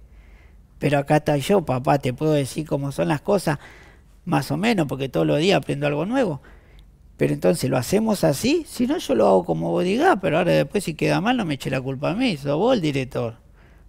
pero 0.84 0.98
acá 0.98 1.16
está 1.16 1.38
yo, 1.38 1.64
papá, 1.64 1.98
te 1.98 2.12
puedo 2.12 2.32
decir 2.32 2.66
cómo 2.66 2.92
son 2.92 3.08
las 3.08 3.22
cosas, 3.22 3.58
más 4.26 4.50
o 4.50 4.58
menos, 4.58 4.86
porque 4.86 5.08
todos 5.08 5.26
los 5.26 5.38
días 5.38 5.56
aprendo 5.56 5.86
algo 5.86 6.04
nuevo. 6.04 6.42
Pero 7.16 7.32
entonces 7.32 7.70
lo 7.70 7.78
hacemos 7.78 8.22
así, 8.22 8.66
si 8.68 8.86
no 8.86 8.98
yo 8.98 9.14
lo 9.14 9.26
hago 9.26 9.44
como 9.46 9.70
vos 9.70 9.82
digas, 9.82 10.18
pero 10.20 10.36
ahora 10.36 10.52
después 10.52 10.84
si 10.84 10.92
queda 10.92 11.22
mal 11.22 11.38
no 11.38 11.46
me 11.46 11.54
eche 11.54 11.70
la 11.70 11.80
culpa 11.80 12.10
a 12.10 12.14
mí, 12.14 12.36
sos 12.36 12.58
vos 12.58 12.74
el 12.74 12.82
director. 12.82 13.36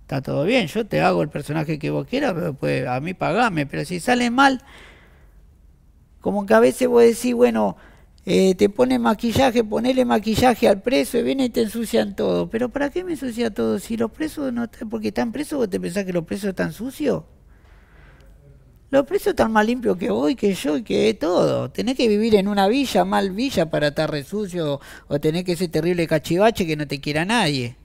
Está 0.04 0.22
todo 0.22 0.46
bien, 0.46 0.68
yo 0.68 0.86
te 0.86 1.02
hago 1.02 1.22
el 1.22 1.28
personaje 1.28 1.80
que 1.80 1.90
vos 1.90 2.08
quieras, 2.08 2.34
pero 2.34 2.54
pues 2.54 2.88
a 2.88 2.98
mí 3.02 3.14
pagame, 3.14 3.66
pero 3.66 3.84
si 3.84 4.00
sale 4.00 4.30
mal, 4.30 4.62
como 6.22 6.46
que 6.46 6.54
a 6.54 6.62
veces 6.62 6.88
vos 6.88 7.02
decís, 7.04 7.34
bueno, 7.34 7.76
eh, 8.26 8.56
te 8.56 8.70
pone 8.70 8.98
maquillaje, 8.98 9.64
ponele 9.64 10.04
maquillaje 10.04 10.68
al 10.68 10.82
preso 10.82 11.18
y 11.20 11.24
viene 11.24 11.46
y 11.46 11.50
te 11.50 11.62
ensucian 11.62 12.16
todo. 12.16 12.50
Pero 12.50 12.70
¿para 12.70 12.90
qué 12.90 13.04
me 13.04 13.12
ensucia 13.12 13.54
todo? 13.54 13.80
Si 13.80 13.98
los 13.98 14.12
presos 14.12 14.52
no 14.52 14.68
porque 14.90 15.10
están 15.10 15.32
presos, 15.32 15.60
¿vos 15.60 15.70
te 15.70 15.80
pensás 15.80 16.06
que 16.06 16.14
los 16.14 16.26
presos 16.26 16.50
están 16.50 16.74
sucios? 16.74 17.24
Los 18.90 19.06
presos 19.06 19.28
están 19.28 19.52
más 19.52 19.66
limpios 19.66 19.98
que 19.98 20.10
vos 20.10 20.34
que 20.36 20.54
yo 20.54 20.78
y 20.78 20.84
que 20.84 21.14
todo. 21.14 21.70
Tenés 21.70 21.96
que 21.96 22.08
vivir 22.08 22.36
en 22.36 22.48
una 22.48 22.68
villa, 22.68 23.06
mal 23.06 23.32
villa, 23.32 23.70
para 23.70 23.88
estar 23.90 24.10
resucio 24.10 24.80
o 25.08 25.20
tenés 25.20 25.44
que 25.44 25.56
ser 25.56 25.70
terrible 25.70 26.08
cachivache 26.08 26.66
que 26.66 26.76
no 26.76 26.88
te 26.88 27.00
quiera 27.02 27.26
nadie. 27.26 27.76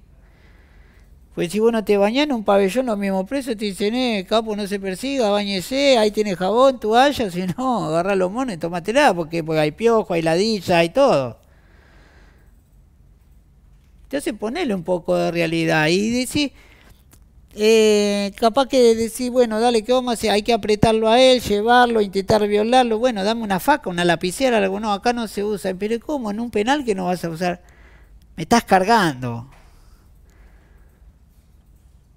Pues 1.40 1.52
si 1.52 1.58
vos 1.58 1.72
no 1.72 1.82
te 1.82 1.96
bañás 1.96 2.24
en 2.24 2.32
un 2.32 2.44
pabellón, 2.44 2.84
los 2.84 2.98
mismos 2.98 3.26
presos 3.26 3.56
te 3.56 3.64
dicen, 3.64 3.94
eh, 3.94 4.26
capo, 4.28 4.54
no 4.54 4.66
se 4.66 4.78
persiga, 4.78 5.30
bañese, 5.30 5.96
ahí 5.96 6.10
tienes 6.10 6.36
jabón, 6.36 6.78
toalla, 6.78 7.30
si 7.30 7.46
no, 7.56 7.84
agarra 7.88 8.14
los 8.14 8.30
monos 8.30 8.54
y 8.54 8.58
tómatela, 8.58 9.14
porque, 9.14 9.42
porque 9.42 9.60
hay 9.60 9.70
piojo, 9.70 10.12
hay 10.12 10.20
ladilla, 10.20 10.76
hay 10.80 10.90
todo. 10.90 11.38
Entonces 14.02 14.34
ponele 14.38 14.74
un 14.74 14.82
poco 14.82 15.16
de 15.16 15.30
realidad 15.30 15.86
y 15.86 16.10
decir, 16.10 16.52
eh, 17.54 18.32
capaz 18.36 18.66
que 18.66 18.94
decir, 18.94 19.30
bueno, 19.30 19.60
dale, 19.60 19.82
¿qué 19.82 19.94
vamos 19.94 20.10
a 20.10 20.14
hacer? 20.14 20.32
Hay 20.32 20.42
que 20.42 20.52
apretarlo 20.52 21.08
a 21.08 21.18
él, 21.22 21.40
llevarlo, 21.40 22.02
intentar 22.02 22.46
violarlo, 22.46 22.98
bueno, 22.98 23.24
dame 23.24 23.42
una 23.42 23.60
faca, 23.60 23.88
una 23.88 24.04
lapicera, 24.04 24.58
algo, 24.58 24.78
no, 24.78 24.92
acá 24.92 25.14
no 25.14 25.26
se 25.26 25.42
usa, 25.42 25.72
pero 25.72 25.98
¿cómo? 26.00 26.30
En 26.30 26.38
un 26.38 26.50
penal 26.50 26.84
que 26.84 26.94
no 26.94 27.06
vas 27.06 27.24
a 27.24 27.30
usar, 27.30 27.62
me 28.36 28.42
estás 28.42 28.64
cargando 28.64 29.48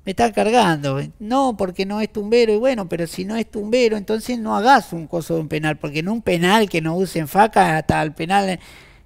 me 0.05 0.11
está 0.11 0.31
cargando. 0.31 1.01
No, 1.19 1.55
porque 1.57 1.85
no 1.85 2.01
es 2.01 2.11
tumbero. 2.11 2.53
Y 2.53 2.57
bueno, 2.57 2.89
pero 2.89 3.07
si 3.07 3.25
no 3.25 3.35
es 3.35 3.49
tumbero, 3.49 3.97
entonces 3.97 4.37
no 4.39 4.55
hagas 4.55 4.93
un 4.93 5.07
coso 5.07 5.35
de 5.35 5.41
un 5.41 5.47
penal, 5.47 5.77
porque 5.77 5.99
en 5.99 6.09
un 6.09 6.21
penal 6.21 6.69
que 6.69 6.81
no 6.81 6.95
usen 6.95 7.27
faca, 7.27 7.77
hasta 7.77 8.01
el 8.01 8.13
penal 8.13 8.59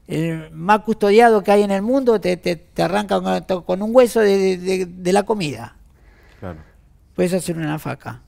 el 0.08 0.52
más 0.52 0.80
custodiado 0.82 1.44
que 1.44 1.52
hay 1.52 1.64
en 1.64 1.72
el 1.72 1.82
mundo, 1.82 2.20
te, 2.20 2.38
te, 2.38 2.56
te 2.56 2.82
arranca 2.82 3.20
con, 3.66 3.82
un 3.82 3.96
hueso 3.96 4.22
de, 4.22 5.12
la 5.12 5.24
comida. 5.24 5.76
Claro. 6.40 6.60
Puedes 7.14 7.34
hacer 7.34 7.58
una 7.58 7.78
faca. 7.78 8.22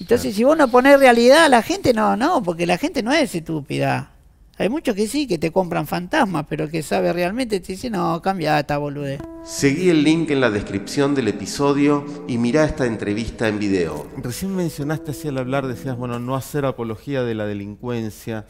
Entonces, 0.00 0.34
si 0.34 0.44
vos 0.44 0.56
no 0.56 0.68
pones 0.68 0.98
realidad 0.98 1.44
a 1.44 1.48
la 1.48 1.62
gente, 1.62 1.92
no, 1.92 2.16
no, 2.16 2.42
porque 2.42 2.66
la 2.66 2.78
gente 2.78 3.02
no 3.02 3.12
es 3.12 3.34
estúpida. 3.34 4.12
Hay 4.60 4.68
muchos 4.68 4.96
que 4.96 5.06
sí, 5.06 5.28
que 5.28 5.38
te 5.38 5.52
compran 5.52 5.86
fantasmas, 5.86 6.44
pero 6.48 6.68
que 6.68 6.82
sabe 6.82 7.12
realmente, 7.12 7.60
te 7.60 7.74
dice, 7.74 7.90
no, 7.90 8.20
cambia 8.20 8.58
esta 8.58 8.76
bolude. 8.76 9.20
Seguí 9.44 9.88
el 9.88 10.02
link 10.02 10.32
en 10.32 10.40
la 10.40 10.50
descripción 10.50 11.14
del 11.14 11.28
episodio 11.28 12.04
y 12.26 12.38
mirá 12.38 12.64
esta 12.64 12.84
entrevista 12.84 13.46
en 13.46 13.60
video. 13.60 14.08
Recién 14.16 14.56
mencionaste 14.56 15.12
así 15.12 15.28
al 15.28 15.38
hablar, 15.38 15.68
decías, 15.68 15.96
bueno, 15.96 16.18
no 16.18 16.34
hacer 16.34 16.64
apología 16.64 17.22
de 17.22 17.36
la 17.36 17.46
delincuencia. 17.46 18.46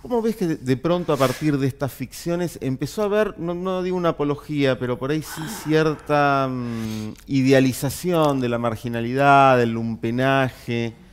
¿Cómo 0.00 0.22
ves 0.22 0.36
que 0.36 0.46
de 0.46 0.76
pronto 0.78 1.12
a 1.12 1.18
partir 1.18 1.58
de 1.58 1.66
estas 1.66 1.92
ficciones 1.92 2.58
empezó 2.62 3.02
a 3.02 3.04
haber, 3.04 3.38
no, 3.38 3.82
digo 3.82 3.98
una 3.98 4.10
apología, 4.10 4.78
pero 4.78 4.98
por 4.98 5.10
ahí 5.10 5.20
sí 5.20 5.42
cierta 5.64 6.48
mm, 6.50 7.12
idealización 7.26 8.40
de 8.40 8.48
la 8.48 8.56
marginalidad, 8.56 9.58
del 9.58 9.72
lumpenaje? 9.72 11.03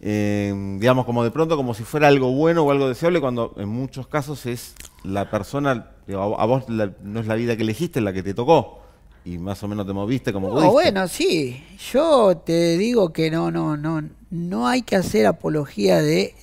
Em, 0.00 0.78
digamos, 0.78 1.06
como 1.06 1.24
de 1.24 1.30
pronto, 1.30 1.56
como 1.56 1.72
si 1.74 1.82
fuera 1.84 2.08
algo 2.08 2.32
bueno 2.32 2.62
o 2.62 2.70
algo 2.70 2.88
deseable, 2.88 3.20
cuando 3.20 3.54
en 3.56 3.68
muchos 3.68 4.06
casos 4.06 4.44
es 4.46 4.74
la 5.02 5.30
persona, 5.30 5.92
a 6.08 6.46
vos 6.46 6.64
no 6.68 7.20
es 7.20 7.26
la 7.26 7.34
vida 7.34 7.56
que 7.56 7.62
elegiste, 7.62 8.00
la 8.00 8.12
que 8.12 8.22
te 8.22 8.34
tocó. 8.34 8.80
Y 9.24 9.38
más 9.38 9.62
o 9.62 9.68
menos 9.68 9.86
te 9.86 9.94
moviste 9.94 10.34
como 10.34 10.48
no, 10.48 10.70
Bueno, 10.70 11.08
sí. 11.08 11.64
Yo 11.92 12.36
te 12.36 12.76
digo 12.76 13.10
que 13.12 13.30
no, 13.30 13.50
no, 13.50 13.76
no, 13.76 14.02
no 14.30 14.68
hay 14.68 14.82
que 14.82 14.96
hacer 14.96 15.24
apología 15.26 16.02
de 16.02 16.34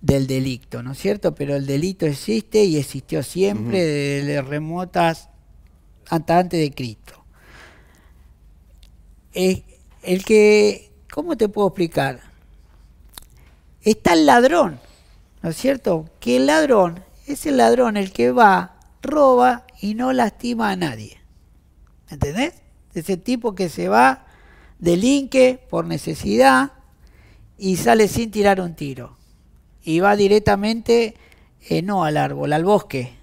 del 0.00 0.28
delito, 0.28 0.84
¿no 0.84 0.92
es 0.92 0.98
cierto? 0.98 1.34
Pero 1.34 1.56
el 1.56 1.66
delito 1.66 2.06
existe 2.06 2.62
y 2.64 2.76
existió 2.76 3.24
siempre 3.24 3.84
desde 3.84 4.40
remotas 4.40 5.30
hasta 6.08 6.38
antes 6.38 6.60
de 6.60 6.70
Cristo. 6.70 7.24
el 9.32 10.24
que, 10.24 10.92
¿cómo 11.10 11.36
te 11.36 11.48
puedo 11.48 11.68
explicar? 11.68 12.20
Está 13.90 14.12
el 14.14 14.26
ladrón, 14.26 14.80
¿no 15.42 15.50
es 15.50 15.56
cierto? 15.56 16.08
Que 16.20 16.36
el 16.36 16.46
ladrón 16.46 17.04
es 17.26 17.46
el 17.46 17.56
ladrón 17.56 17.96
el 17.96 18.12
que 18.12 18.30
va, 18.30 18.76
roba 19.02 19.66
y 19.80 19.94
no 19.94 20.12
lastima 20.12 20.70
a 20.70 20.76
nadie. 20.76 21.18
¿Entendés? 22.10 22.54
Ese 22.94 23.16
tipo 23.16 23.54
que 23.54 23.68
se 23.68 23.88
va, 23.88 24.26
delinque 24.78 25.60
por 25.70 25.84
necesidad 25.84 26.72
y 27.58 27.76
sale 27.76 28.08
sin 28.08 28.30
tirar 28.30 28.60
un 28.60 28.74
tiro. 28.74 29.16
Y 29.82 30.00
va 30.00 30.16
directamente, 30.16 31.14
eh, 31.68 31.82
no 31.82 32.04
al 32.04 32.16
árbol, 32.16 32.52
al 32.52 32.64
bosque, 32.64 33.14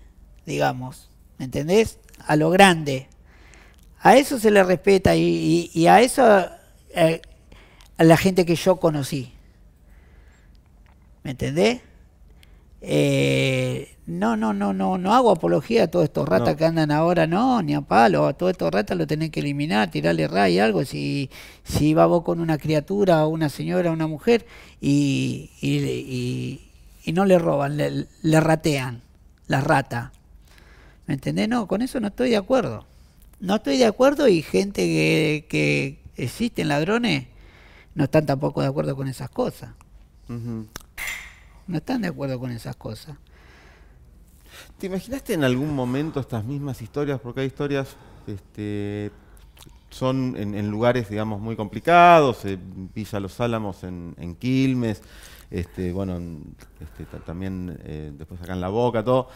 digamos. 0.45 1.09
¿Me 1.37 1.45
entendés? 1.45 1.99
A 2.25 2.35
lo 2.35 2.49
grande. 2.49 3.07
A 3.99 4.17
eso 4.17 4.39
se 4.39 4.51
le 4.51 4.63
respeta 4.63 5.15
y, 5.15 5.87
a 5.87 6.01
eso 6.01 6.45
eh, 6.93 7.21
a 7.97 8.03
la 8.03 8.17
gente 8.17 8.45
que 8.45 8.55
yo 8.55 8.77
conocí. 8.77 9.33
¿Me 11.23 11.31
entendés? 11.31 11.81
Eh, 12.81 13.95
no, 14.05 14.35
no, 14.35 14.53
no, 14.53 14.73
no, 14.73 14.97
no 14.97 15.13
hago 15.13 15.31
apología 15.31 15.83
a 15.83 15.87
todos 15.87 16.03
estos 16.03 16.27
ratas 16.27 16.57
que 16.57 16.65
andan 16.65 16.91
ahora, 16.91 17.25
no, 17.27 17.61
ni 17.61 17.73
a 17.73 17.81
palo, 17.81 18.27
a 18.27 18.33
todos 18.33 18.51
estos 18.51 18.73
ratas 18.73 18.97
lo 18.97 19.07
tenés 19.07 19.29
que 19.29 19.39
eliminar, 19.39 19.89
tirarle 19.89 20.27
ray, 20.27 20.59
algo, 20.59 20.83
si, 20.83 21.29
si 21.63 21.93
va 21.93 22.05
vos 22.07 22.23
con 22.23 22.41
una 22.41 22.57
criatura, 22.57 23.25
una 23.25 23.47
señora, 23.47 23.91
una 23.91 24.07
mujer, 24.07 24.45
y, 24.81 25.51
y, 25.61 26.71
y 27.05 27.13
no 27.13 27.23
le 27.23 27.39
roban, 27.39 27.77
le, 27.77 28.39
ratean, 28.41 29.01
la 29.47 29.61
rata. 29.61 30.11
¿Me 31.07 31.13
entendés? 31.13 31.47
No, 31.47 31.67
con 31.67 31.81
eso 31.81 32.01
no 32.01 32.07
estoy 32.07 32.31
de 32.31 32.37
acuerdo. 32.37 32.85
No 33.39 33.55
estoy 33.55 33.77
de 33.77 33.85
acuerdo 33.85 34.27
y 34.27 34.41
gente 34.41 34.81
que, 34.85 35.45
que 35.49 35.99
existen 36.17 36.67
ladrones 36.67 37.27
no 37.95 38.05
están 38.05 38.25
tampoco 38.25 38.61
de 38.61 38.67
acuerdo 38.67 38.95
con 38.95 39.07
esas 39.07 39.29
cosas. 39.29 39.71
No 40.27 41.77
están 41.77 42.01
de 42.01 42.07
acuerdo 42.07 42.39
con 42.39 42.51
esas 42.51 42.75
cosas. 42.75 43.17
¿Te 44.77 44.87
imaginaste 44.87 45.33
en 45.33 45.43
algún 45.43 45.73
momento 45.73 46.19
estas 46.19 46.43
mismas 46.43 46.81
historias? 46.81 47.19
Porque 47.19 47.41
hay 47.41 47.47
historias, 47.47 47.95
este, 48.27 49.11
son 49.89 50.35
en, 50.37 50.69
lugares, 50.69 51.09
digamos, 51.09 51.39
muy 51.39 51.55
complicados, 51.55 52.45
en 52.45 52.91
Villa 52.93 53.19
Los 53.19 53.39
Álamos, 53.39 53.83
en, 53.83 54.35
Quilmes, 54.39 55.01
este, 55.49 55.91
bueno, 55.91 56.19
este, 56.79 57.05
también 57.19 57.79
eh, 57.83 58.11
después 58.17 58.41
acá 58.41 58.53
en 58.53 58.61
La 58.61 58.69
Boca, 58.69 59.03
todo. 59.03 59.29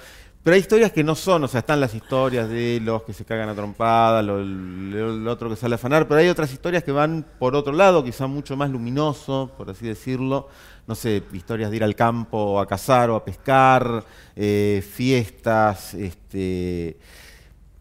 Pero 0.47 0.55
hay 0.55 0.61
historias 0.61 0.93
que 0.93 1.03
no 1.03 1.13
son, 1.13 1.43
o 1.43 1.47
sea, 1.49 1.59
están 1.59 1.81
las 1.81 1.93
historias 1.93 2.47
de 2.47 2.79
los 2.81 3.03
que 3.03 3.11
se 3.11 3.25
cagan 3.25 3.49
a 3.49 3.53
trompada, 3.53 4.21
lo, 4.23 4.39
el 4.39 5.27
otro 5.27 5.49
que 5.49 5.57
sale 5.57 5.73
a 5.73 5.75
afanar, 5.75 6.07
pero 6.07 6.21
hay 6.21 6.29
otras 6.29 6.53
historias 6.53 6.85
que 6.85 6.93
van 6.93 7.25
por 7.37 7.53
otro 7.53 7.73
lado, 7.73 8.01
quizá 8.01 8.27
mucho 8.27 8.55
más 8.55 8.69
luminoso, 8.69 9.51
por 9.57 9.69
así 9.69 9.85
decirlo. 9.85 10.47
No 10.87 10.95
sé, 10.95 11.21
historias 11.33 11.69
de 11.69 11.75
ir 11.75 11.83
al 11.83 11.97
campo 11.97 12.61
a 12.61 12.65
cazar 12.65 13.09
o 13.09 13.17
a 13.17 13.25
pescar, 13.25 14.05
eh, 14.37 14.81
fiestas, 14.89 15.93
este, 15.95 16.97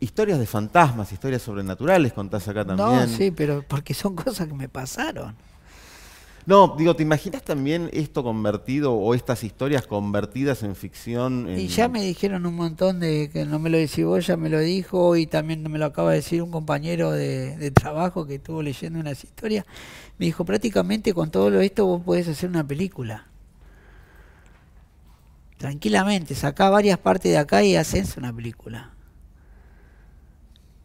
historias 0.00 0.40
de 0.40 0.46
fantasmas, 0.46 1.12
historias 1.12 1.42
sobrenaturales 1.42 2.12
contás 2.14 2.48
acá 2.48 2.64
también. 2.64 2.88
No, 2.88 3.06
sí, 3.06 3.30
pero 3.30 3.62
porque 3.62 3.94
son 3.94 4.16
cosas 4.16 4.48
que 4.48 4.54
me 4.54 4.68
pasaron. 4.68 5.36
No, 6.46 6.76
digo, 6.78 6.94
¿te 6.94 7.02
imaginas 7.02 7.42
también 7.42 7.90
esto 7.92 8.22
convertido 8.22 8.94
o 8.94 9.14
estas 9.14 9.42
historias 9.42 9.84
convertidas 9.84 10.62
en 10.62 10.76
ficción? 10.76 11.48
Y 11.58 11.66
ya 11.66 11.88
me 11.88 12.00
dijeron 12.00 12.46
un 12.46 12.54
montón 12.54 13.00
de 13.00 13.30
que 13.32 13.44
no 13.44 13.58
me 13.58 13.68
lo 13.68 13.78
decís 13.78 14.04
vos, 14.04 14.24
ya 14.24 14.36
me 14.36 14.48
lo 14.48 14.60
dijo 14.60 15.16
y 15.16 15.26
también 15.26 15.68
me 15.68 15.76
lo 15.76 15.86
acaba 15.86 16.10
de 16.10 16.18
decir 16.18 16.40
un 16.42 16.52
compañero 16.52 17.10
de, 17.10 17.72
trabajo 17.72 18.28
que 18.28 18.36
estuvo 18.36 18.62
leyendo 18.62 19.00
unas 19.00 19.24
historias. 19.24 19.66
Me 20.18 20.26
dijo, 20.26 20.44
prácticamente 20.44 21.12
con 21.12 21.32
todo 21.32 21.60
esto 21.60 21.84
vos 21.84 22.02
podés 22.02 22.28
hacer 22.28 22.48
una 22.48 22.64
película. 22.64 23.26
Tranquilamente, 25.58 26.36
sacá 26.36 26.70
varias 26.70 26.98
partes 26.98 27.32
de 27.32 27.38
acá 27.38 27.64
y 27.64 27.74
haces 27.74 28.16
una 28.16 28.32
película. 28.32 28.92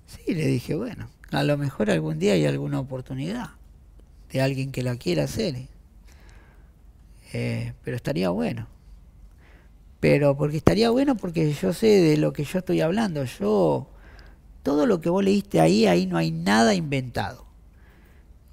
Sí, 0.07 0.33
le 0.33 0.47
dije, 0.47 0.73
bueno, 0.73 1.07
a 1.29 1.43
lo 1.43 1.55
mejor 1.55 1.91
algún 1.91 2.17
día 2.17 2.33
hay 2.33 2.47
alguna 2.47 2.79
oportunidad 2.79 3.60
de 4.31 4.41
alguien 4.41 4.71
que 4.71 4.83
la 4.83 4.95
quiera 4.95 5.23
hacer. 5.23 5.55
Eh, 7.33 7.73
pero 7.83 7.95
estaría 7.95 8.29
bueno. 8.29 8.67
Pero 9.99 10.35
porque 10.35 10.57
estaría 10.57 10.89
bueno 10.89 11.15
porque 11.15 11.53
yo 11.53 11.73
sé 11.73 11.87
de 11.87 12.17
lo 12.17 12.33
que 12.33 12.43
yo 12.43 12.59
estoy 12.59 12.81
hablando. 12.81 13.23
Yo, 13.23 13.87
todo 14.63 14.85
lo 14.85 14.99
que 15.01 15.09
vos 15.09 15.23
leíste 15.23 15.59
ahí, 15.59 15.85
ahí 15.85 16.05
no 16.05 16.17
hay 16.17 16.31
nada 16.31 16.73
inventado. 16.73 17.45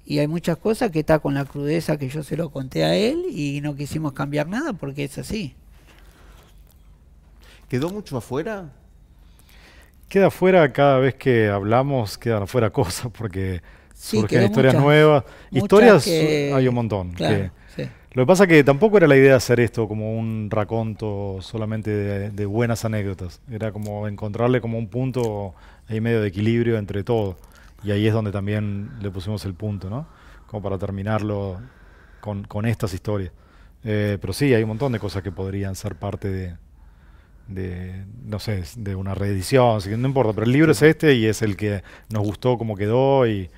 Y 0.05 0.19
hay 0.19 0.27
muchas 0.27 0.57
cosas 0.57 0.91
que 0.91 0.99
está 0.99 1.19
con 1.19 1.33
la 1.33 1.45
crudeza 1.45 1.97
que 1.97 2.09
yo 2.09 2.23
se 2.23 2.35
lo 2.35 2.49
conté 2.49 2.83
a 2.83 2.95
él 2.95 3.25
y 3.29 3.61
no 3.61 3.75
quisimos 3.75 4.13
cambiar 4.13 4.47
nada 4.47 4.73
porque 4.73 5.03
es 5.03 5.17
así. 5.17 5.55
¿Quedó 7.67 7.89
mucho 7.89 8.17
afuera? 8.17 8.71
Queda 10.07 10.27
afuera 10.27 10.73
cada 10.73 10.97
vez 10.97 11.13
que 11.13 11.49
hablamos, 11.49 12.17
quedan 12.17 12.43
afuera 12.43 12.69
cosas 12.71 13.11
porque 13.11 13.61
surgen 13.99 14.43
historias 14.43 14.75
nuevas. 14.75 15.23
Historias 15.51 16.07
hay 16.07 16.67
un 16.67 16.75
montón. 16.75 17.13
Lo 18.13 18.23
que 18.23 18.27
pasa 18.27 18.45
es 18.45 18.49
que 18.49 18.63
tampoco 18.63 18.97
era 18.97 19.07
la 19.07 19.15
idea 19.15 19.35
hacer 19.35 19.59
esto 19.59 19.87
como 19.87 20.17
un 20.17 20.49
raconto 20.49 21.37
solamente 21.41 21.91
de, 22.31 22.45
buenas 22.45 22.83
anécdotas. 22.83 23.39
Era 23.51 23.71
como 23.71 24.07
encontrarle 24.07 24.61
como 24.61 24.79
un 24.79 24.87
punto 24.87 25.53
ahí 25.87 26.01
medio 26.01 26.21
de 26.21 26.27
equilibrio 26.27 26.77
entre 26.77 27.03
todo. 27.03 27.37
Y 27.83 27.91
ahí 27.91 28.07
es 28.07 28.13
donde 28.13 28.31
también 28.31 28.89
le 28.99 29.11
pusimos 29.11 29.45
el 29.45 29.53
punto, 29.53 29.89
¿no? 29.89 30.07
Como 30.47 30.63
para 30.63 30.77
terminarlo 30.77 31.59
con, 32.19 32.43
con 32.45 32.65
estas 32.65 32.93
historias. 32.93 33.31
Eh, 33.83 34.17
pero 34.19 34.33
sí, 34.33 34.53
hay 34.53 34.63
un 34.63 34.69
montón 34.69 34.91
de 34.91 34.99
cosas 34.99 35.21
que 35.21 35.31
podrían 35.31 35.75
ser 35.75 35.95
parte 35.95 36.29
de, 36.29 36.55
de 37.47 38.05
no 38.25 38.39
sé, 38.39 38.63
de 38.75 38.95
una 38.95 39.13
reedición, 39.13 39.79
no 40.01 40.07
importa, 40.07 40.33
pero 40.33 40.45
el 40.45 40.51
libro 40.51 40.71
es 40.71 40.81
este 40.81 41.13
y 41.13 41.27
es 41.27 41.41
el 41.41 41.55
que 41.55 41.83
nos 42.09 42.23
gustó 42.23 42.57
como 42.57 42.75
quedó 42.75 43.25
y, 43.27 43.49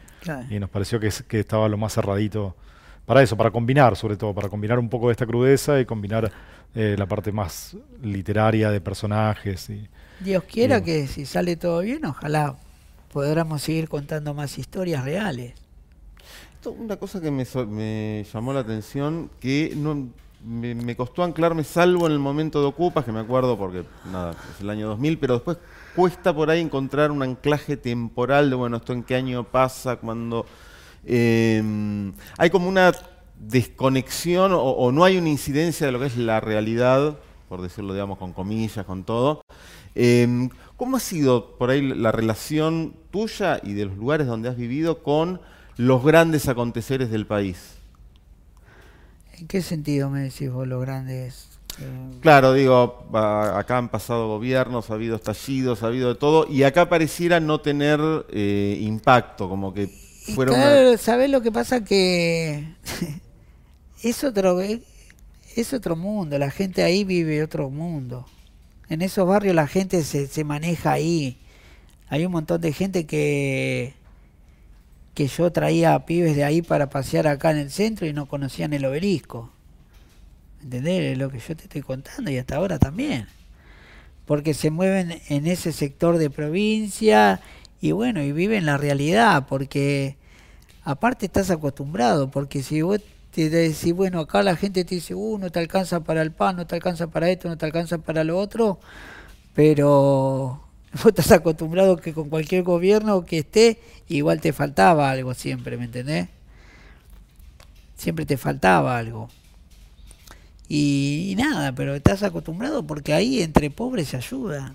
y 0.49 0.59
nos 0.59 0.69
pareció 0.69 0.99
que, 0.99 1.09
que, 1.27 1.39
estaba 1.39 1.67
lo 1.67 1.77
más 1.77 1.93
cerradito 1.93 2.55
para 3.05 3.21
eso, 3.21 3.35
para 3.35 3.51
combinar 3.51 3.95
sobre 3.95 4.17
todo, 4.17 4.33
para 4.33 4.49
combinar 4.49 4.79
un 4.79 4.89
poco 4.89 5.07
de 5.07 5.13
esta 5.13 5.25
crudeza 5.25 5.79
y 5.79 5.85
combinar 5.85 6.31
eh, 6.75 6.95
la 6.97 7.05
parte 7.05 7.31
más 7.31 7.75
literaria 8.01 8.71
de 8.71 8.79
personajes. 8.79 9.69
Y, 9.69 9.87
Dios 10.19 10.43
quiera 10.43 10.83
que 10.83 11.07
si 11.07 11.25
sale 11.25 11.55
todo 11.55 11.81
bien, 11.81 12.05
ojalá 12.05 12.55
podamos 13.11 13.63
seguir 13.63 13.89
contando 13.89 14.33
más 14.33 14.57
historias 14.57 15.03
reales. 15.03 15.53
una 16.65 16.97
cosa 16.97 17.19
que 17.19 17.31
me, 17.31 17.45
me 17.67 18.25
llamó 18.31 18.53
la 18.53 18.61
atención, 18.61 19.29
que 19.39 19.73
no, 19.75 20.09
me, 20.45 20.75
me, 20.75 20.95
costó 20.95 21.23
anclarme, 21.23 21.63
salvo 21.63 22.05
en 22.05 22.13
el 22.13 22.19
momento 22.19 22.61
de 22.61 22.67
Ocupas, 22.67 23.03
que 23.03 23.11
me 23.11 23.19
acuerdo 23.19 23.57
porque 23.57 23.83
nada, 24.11 24.35
es 24.53 24.61
el 24.61 24.69
año 24.69 24.87
2000, 24.87 25.17
pero 25.17 25.33
después 25.33 25.57
cuesta 25.95 26.33
por 26.33 26.49
ahí 26.49 26.61
encontrar 26.61 27.11
un 27.11 27.23
anclaje 27.23 27.77
temporal 27.77 28.49
de, 28.49 28.55
bueno, 28.55 28.77
esto 28.77 28.93
en 28.93 29.03
qué 29.03 29.15
año 29.15 29.43
pasa, 29.43 29.97
cuando... 29.97 30.45
Em, 31.03 32.13
hay 32.37 32.49
como 32.51 32.69
una 32.69 32.91
desconexión 33.39 34.51
o, 34.53 34.91
no 34.91 35.03
hay 35.03 35.17
una 35.17 35.29
incidencia 35.29 35.87
de 35.87 35.91
lo 35.91 35.99
que 35.99 36.05
es 36.05 36.17
la 36.17 36.39
realidad, 36.39 37.17
por 37.49 37.61
decirlo, 37.61 37.93
digamos, 37.93 38.19
con 38.19 38.33
comillas, 38.33 38.85
con 38.85 39.03
todo. 39.03 39.41
Em, 39.95 40.49
¿Cómo 40.77 40.97
ha 40.97 40.99
sido 40.99 41.57
por 41.57 41.69
ahí 41.69 41.81
la 41.81 42.11
relación 42.11 42.95
tuya 43.11 43.59
y 43.63 43.73
de 43.73 43.85
los 43.85 43.97
lugares 43.97 44.27
donde 44.27 44.49
has 44.49 44.57
vivido 44.57 45.03
con 45.03 45.41
los 45.77 46.03
grandes 46.03 46.47
aconteceres 46.47 47.11
del 47.11 47.25
país? 47.25 47.75
¿En 49.37 49.47
qué 49.47 49.61
sentido 49.61 50.09
me 50.09 50.21
decís 50.21 50.51
vos 50.51 50.67
los 50.67 50.81
grandes 50.81 51.50
Claro, 52.21 52.53
digo, 52.53 53.07
acá 53.13 53.77
han 53.77 53.89
pasado 53.89 54.27
gobiernos, 54.27 54.89
ha 54.89 54.93
habido 54.93 55.15
estallidos, 55.15 55.81
ha 55.81 55.87
habido 55.87 56.09
de 56.09 56.15
todo, 56.15 56.45
y 56.47 56.63
acá 56.63 56.87
pareciera 56.87 57.39
no 57.39 57.61
tener 57.61 57.99
eh, 58.31 58.77
impacto, 58.81 59.49
como 59.49 59.73
que 59.73 59.87
fueron... 60.35 60.55
Claro, 60.55 60.97
¿sabés 60.97 61.29
lo 61.29 61.41
que 61.41 61.51
pasa? 61.51 61.83
Que 61.83 62.75
es 64.03 64.23
otro, 64.23 64.59
es 64.61 65.73
otro 65.73 65.95
mundo, 65.95 66.37
la 66.37 66.51
gente 66.51 66.83
ahí 66.83 67.03
vive 67.03 67.41
otro 67.41 67.69
mundo. 67.69 68.27
En 68.87 69.01
esos 69.01 69.27
barrios 69.27 69.55
la 69.55 69.67
gente 69.67 70.03
se, 70.03 70.27
se 70.27 70.43
maneja 70.43 70.91
ahí. 70.91 71.39
Hay 72.09 72.25
un 72.25 72.33
montón 72.33 72.61
de 72.61 72.73
gente 72.73 73.05
que 73.05 73.95
que 75.13 75.27
yo 75.27 75.51
traía 75.51 75.93
a 75.93 76.05
pibes 76.05 76.35
de 76.35 76.43
ahí 76.43 76.61
para 76.61 76.89
pasear 76.89 77.27
acá 77.27 77.51
en 77.51 77.57
el 77.57 77.71
centro 77.71 78.07
y 78.07 78.13
no 78.13 78.27
conocían 78.27 78.73
el 78.73 78.85
obelisco. 78.85 79.51
¿Entendés? 80.63 81.17
Lo 81.17 81.29
que 81.29 81.39
yo 81.39 81.55
te 81.55 81.63
estoy 81.63 81.81
contando 81.81 82.31
y 82.31 82.37
hasta 82.37 82.55
ahora 82.55 82.79
también. 82.79 83.27
Porque 84.25 84.53
se 84.53 84.69
mueven 84.69 85.21
en 85.29 85.47
ese 85.47 85.71
sector 85.71 86.17
de 86.17 86.29
provincia 86.29 87.41
y 87.81 87.91
bueno, 87.93 88.21
y 88.21 88.31
viven 88.31 88.67
la 88.67 88.77
realidad, 88.77 89.47
porque 89.49 90.15
aparte 90.83 91.25
estás 91.25 91.49
acostumbrado, 91.49 92.29
porque 92.29 92.61
si 92.61 92.83
vos 92.83 93.01
te 93.31 93.49
decís, 93.49 93.93
bueno, 93.93 94.19
acá 94.19 94.43
la 94.43 94.55
gente 94.55 94.85
te 94.85 94.95
dice, 94.95 95.15
uh, 95.15 95.37
no 95.39 95.49
te 95.49 95.59
alcanza 95.59 96.01
para 96.01 96.21
el 96.21 96.31
pan, 96.31 96.57
no 96.57 96.67
te 96.67 96.75
alcanza 96.75 97.07
para 97.07 97.29
esto, 97.29 97.49
no 97.49 97.57
te 97.57 97.65
alcanza 97.65 97.97
para 97.97 98.23
lo 98.23 98.37
otro, 98.37 98.79
pero 99.55 100.61
vos 100.93 101.05
estás 101.07 101.31
acostumbrado 101.31 101.97
que 101.97 102.13
con 102.13 102.29
cualquier 102.29 102.63
gobierno 102.63 103.25
que 103.25 103.39
esté, 103.39 103.79
igual 104.09 104.41
te 104.41 104.53
faltaba 104.53 105.09
algo 105.09 105.33
siempre, 105.33 105.77
¿me 105.77 105.85
entendés? 105.85 106.29
Siempre 107.95 108.25
te 108.25 108.37
faltaba 108.37 108.97
algo. 108.97 109.29
Y, 110.73 111.35
nada, 111.37 111.73
pero 111.75 111.95
estás 111.95 112.23
acostumbrado 112.23 112.87
porque 112.87 113.11
ahí 113.11 113.41
entre 113.41 113.69
pobres 113.69 114.07
se 114.07 114.15
ayuda. 114.15 114.73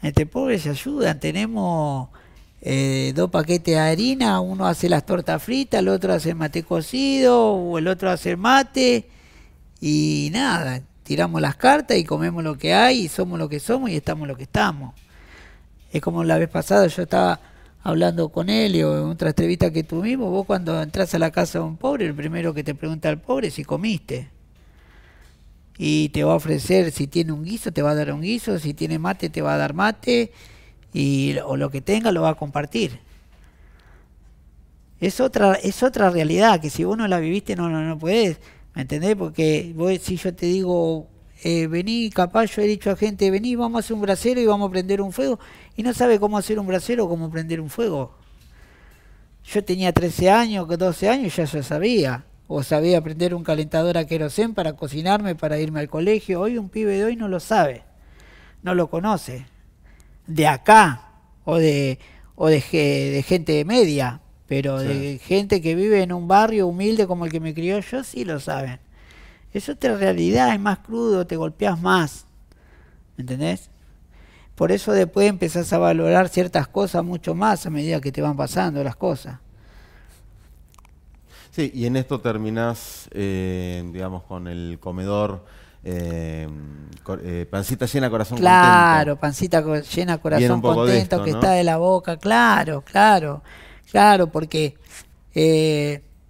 Entre 0.00 0.26
pobres 0.26 0.62
se 0.62 0.70
ayudan. 0.70 1.18
Tenemos 1.18 2.08
eh, 2.60 3.12
dos 3.16 3.30
paquetes 3.30 3.74
de 3.74 3.80
harina, 3.80 4.38
uno 4.38 4.68
hace 4.68 4.88
las 4.88 5.04
tortas 5.04 5.42
fritas, 5.42 5.80
el 5.80 5.88
otro 5.88 6.12
hace 6.12 6.34
mate 6.34 6.62
cocido, 6.62 7.52
o 7.52 7.78
el 7.78 7.88
otro 7.88 8.08
hace 8.12 8.36
mate. 8.36 9.08
Y 9.80 10.30
nada, 10.32 10.82
tiramos 11.02 11.40
las 11.40 11.56
cartas 11.56 11.96
y 11.96 12.04
comemos 12.04 12.44
lo 12.44 12.56
que 12.56 12.74
hay, 12.74 13.06
y 13.06 13.08
somos 13.08 13.40
lo 13.40 13.48
que 13.48 13.58
somos 13.58 13.90
y 13.90 13.96
estamos 13.96 14.28
lo 14.28 14.36
que 14.36 14.44
estamos. 14.44 14.94
Es 15.92 16.00
como 16.00 16.22
la 16.22 16.38
vez 16.38 16.48
pasada 16.48 16.86
yo 16.86 17.02
estaba 17.02 17.40
hablando 17.82 18.28
con 18.28 18.48
él 18.48 18.76
en 18.76 18.84
otra 18.86 19.30
entrevista 19.30 19.72
que 19.72 19.82
tuvimos, 19.82 20.30
vos 20.30 20.46
cuando 20.46 20.80
entras 20.80 21.12
a 21.16 21.18
la 21.18 21.32
casa 21.32 21.58
de 21.58 21.64
un 21.64 21.76
pobre, 21.76 22.06
el 22.06 22.14
primero 22.14 22.54
que 22.54 22.62
te 22.62 22.76
pregunta 22.76 23.08
al 23.08 23.20
pobre 23.20 23.48
es 23.48 23.54
si 23.54 23.64
comiste 23.64 24.33
y 25.78 26.08
te 26.10 26.24
va 26.24 26.32
a 26.32 26.36
ofrecer, 26.36 26.92
si 26.92 27.06
tiene 27.06 27.32
un 27.32 27.44
guiso, 27.44 27.72
te 27.72 27.82
va 27.82 27.90
a 27.90 27.94
dar 27.94 28.12
un 28.12 28.22
guiso, 28.22 28.58
si 28.58 28.74
tiene 28.74 28.98
mate, 28.98 29.28
te 29.30 29.42
va 29.42 29.54
a 29.54 29.58
dar 29.58 29.74
mate, 29.74 30.32
y, 30.92 31.36
o 31.44 31.56
lo 31.56 31.70
que 31.70 31.80
tenga 31.80 32.12
lo 32.12 32.22
va 32.22 32.30
a 32.30 32.34
compartir. 32.34 33.00
Es 35.00 35.20
otra, 35.20 35.54
es 35.54 35.82
otra 35.82 36.10
realidad 36.10 36.60
que 36.60 36.70
si 36.70 36.84
vos 36.84 36.96
no 36.96 37.08
la 37.08 37.18
viviste 37.18 37.56
no, 37.56 37.68
no, 37.68 37.82
no 37.82 37.98
puedes 37.98 38.38
¿Me 38.74 38.82
entendés? 38.82 39.14
Porque 39.16 39.72
vos, 39.74 39.92
si 40.02 40.16
yo 40.16 40.34
te 40.34 40.46
digo, 40.46 41.06
eh, 41.44 41.68
vení, 41.68 42.10
capaz 42.10 42.46
yo 42.46 42.62
he 42.62 42.66
dicho 42.66 42.90
a 42.90 42.96
gente, 42.96 43.30
vení, 43.30 43.54
vamos 43.54 43.76
a 43.76 43.80
hacer 43.80 43.94
un 43.94 44.02
brasero 44.02 44.40
y 44.40 44.46
vamos 44.46 44.68
a 44.68 44.72
prender 44.72 45.00
un 45.00 45.12
fuego, 45.12 45.38
y 45.76 45.82
no 45.82 45.94
sabe 45.94 46.18
cómo 46.18 46.38
hacer 46.38 46.58
un 46.58 46.66
brasero 46.66 47.04
o 47.04 47.08
cómo 47.08 47.30
prender 47.30 47.60
un 47.60 47.70
fuego. 47.70 48.16
Yo 49.44 49.62
tenía 49.62 49.92
13 49.92 50.30
años, 50.30 50.66
12 50.66 51.08
años, 51.08 51.36
ya 51.36 51.44
ya 51.44 51.62
sabía. 51.62 52.24
O 52.46 52.62
sabía 52.62 53.02
prender 53.02 53.34
un 53.34 53.42
calentador 53.42 53.96
a 53.96 54.06
querosén 54.06 54.54
para 54.54 54.74
cocinarme, 54.74 55.34
para 55.34 55.58
irme 55.58 55.80
al 55.80 55.88
colegio. 55.88 56.40
Hoy 56.40 56.58
un 56.58 56.68
pibe 56.68 56.96
de 56.96 57.04
hoy 57.04 57.16
no 57.16 57.28
lo 57.28 57.40
sabe, 57.40 57.82
no 58.62 58.74
lo 58.74 58.88
conoce. 58.90 59.46
De 60.26 60.46
acá, 60.46 61.12
o 61.44 61.56
de, 61.56 61.98
o 62.34 62.48
de, 62.48 62.60
de 62.60 63.24
gente 63.26 63.64
media, 63.64 64.20
pero 64.46 64.78
de 64.78 65.18
gente 65.18 65.62
que 65.62 65.74
vive 65.74 66.02
en 66.02 66.12
un 66.12 66.28
barrio 66.28 66.66
humilde 66.66 67.06
como 67.06 67.24
el 67.24 67.32
que 67.32 67.40
me 67.40 67.54
crió 67.54 67.80
yo, 67.80 68.04
sí 68.04 68.24
lo 68.24 68.40
saben. 68.40 68.78
Es 69.52 69.68
otra 69.68 69.96
realidad, 69.96 70.52
es 70.52 70.60
más 70.60 70.78
crudo, 70.80 71.26
te 71.26 71.36
golpeas 71.36 71.80
más. 71.80 72.26
¿Me 73.16 73.22
entendés? 73.22 73.70
Por 74.54 74.70
eso 74.70 74.92
después 74.92 75.28
empezás 75.28 75.72
a 75.72 75.78
valorar 75.78 76.28
ciertas 76.28 76.68
cosas 76.68 77.04
mucho 77.04 77.34
más 77.34 77.66
a 77.66 77.70
medida 77.70 78.00
que 78.00 78.12
te 78.12 78.22
van 78.22 78.36
pasando 78.36 78.84
las 78.84 78.96
cosas. 78.96 79.38
Sí, 81.54 81.70
y 81.72 81.86
en 81.86 81.96
esto 81.96 82.20
terminás, 82.20 83.08
eh, 83.12 83.88
digamos, 83.92 84.24
con 84.24 84.48
el 84.48 84.78
comedor 84.80 85.44
eh, 85.84 86.48
eh, 87.22 87.46
pancita 87.48 87.86
llena, 87.86 88.10
corazón 88.10 88.38
contento. 88.38 88.50
Claro, 88.50 89.16
pancita 89.20 89.62
llena, 89.82 90.18
corazón 90.18 90.60
contento, 90.60 91.22
que 91.22 91.30
está 91.30 91.52
de 91.52 91.62
la 91.62 91.76
boca, 91.76 92.16
claro, 92.16 92.82
claro, 92.82 93.42
claro, 93.90 94.26
porque 94.26 94.74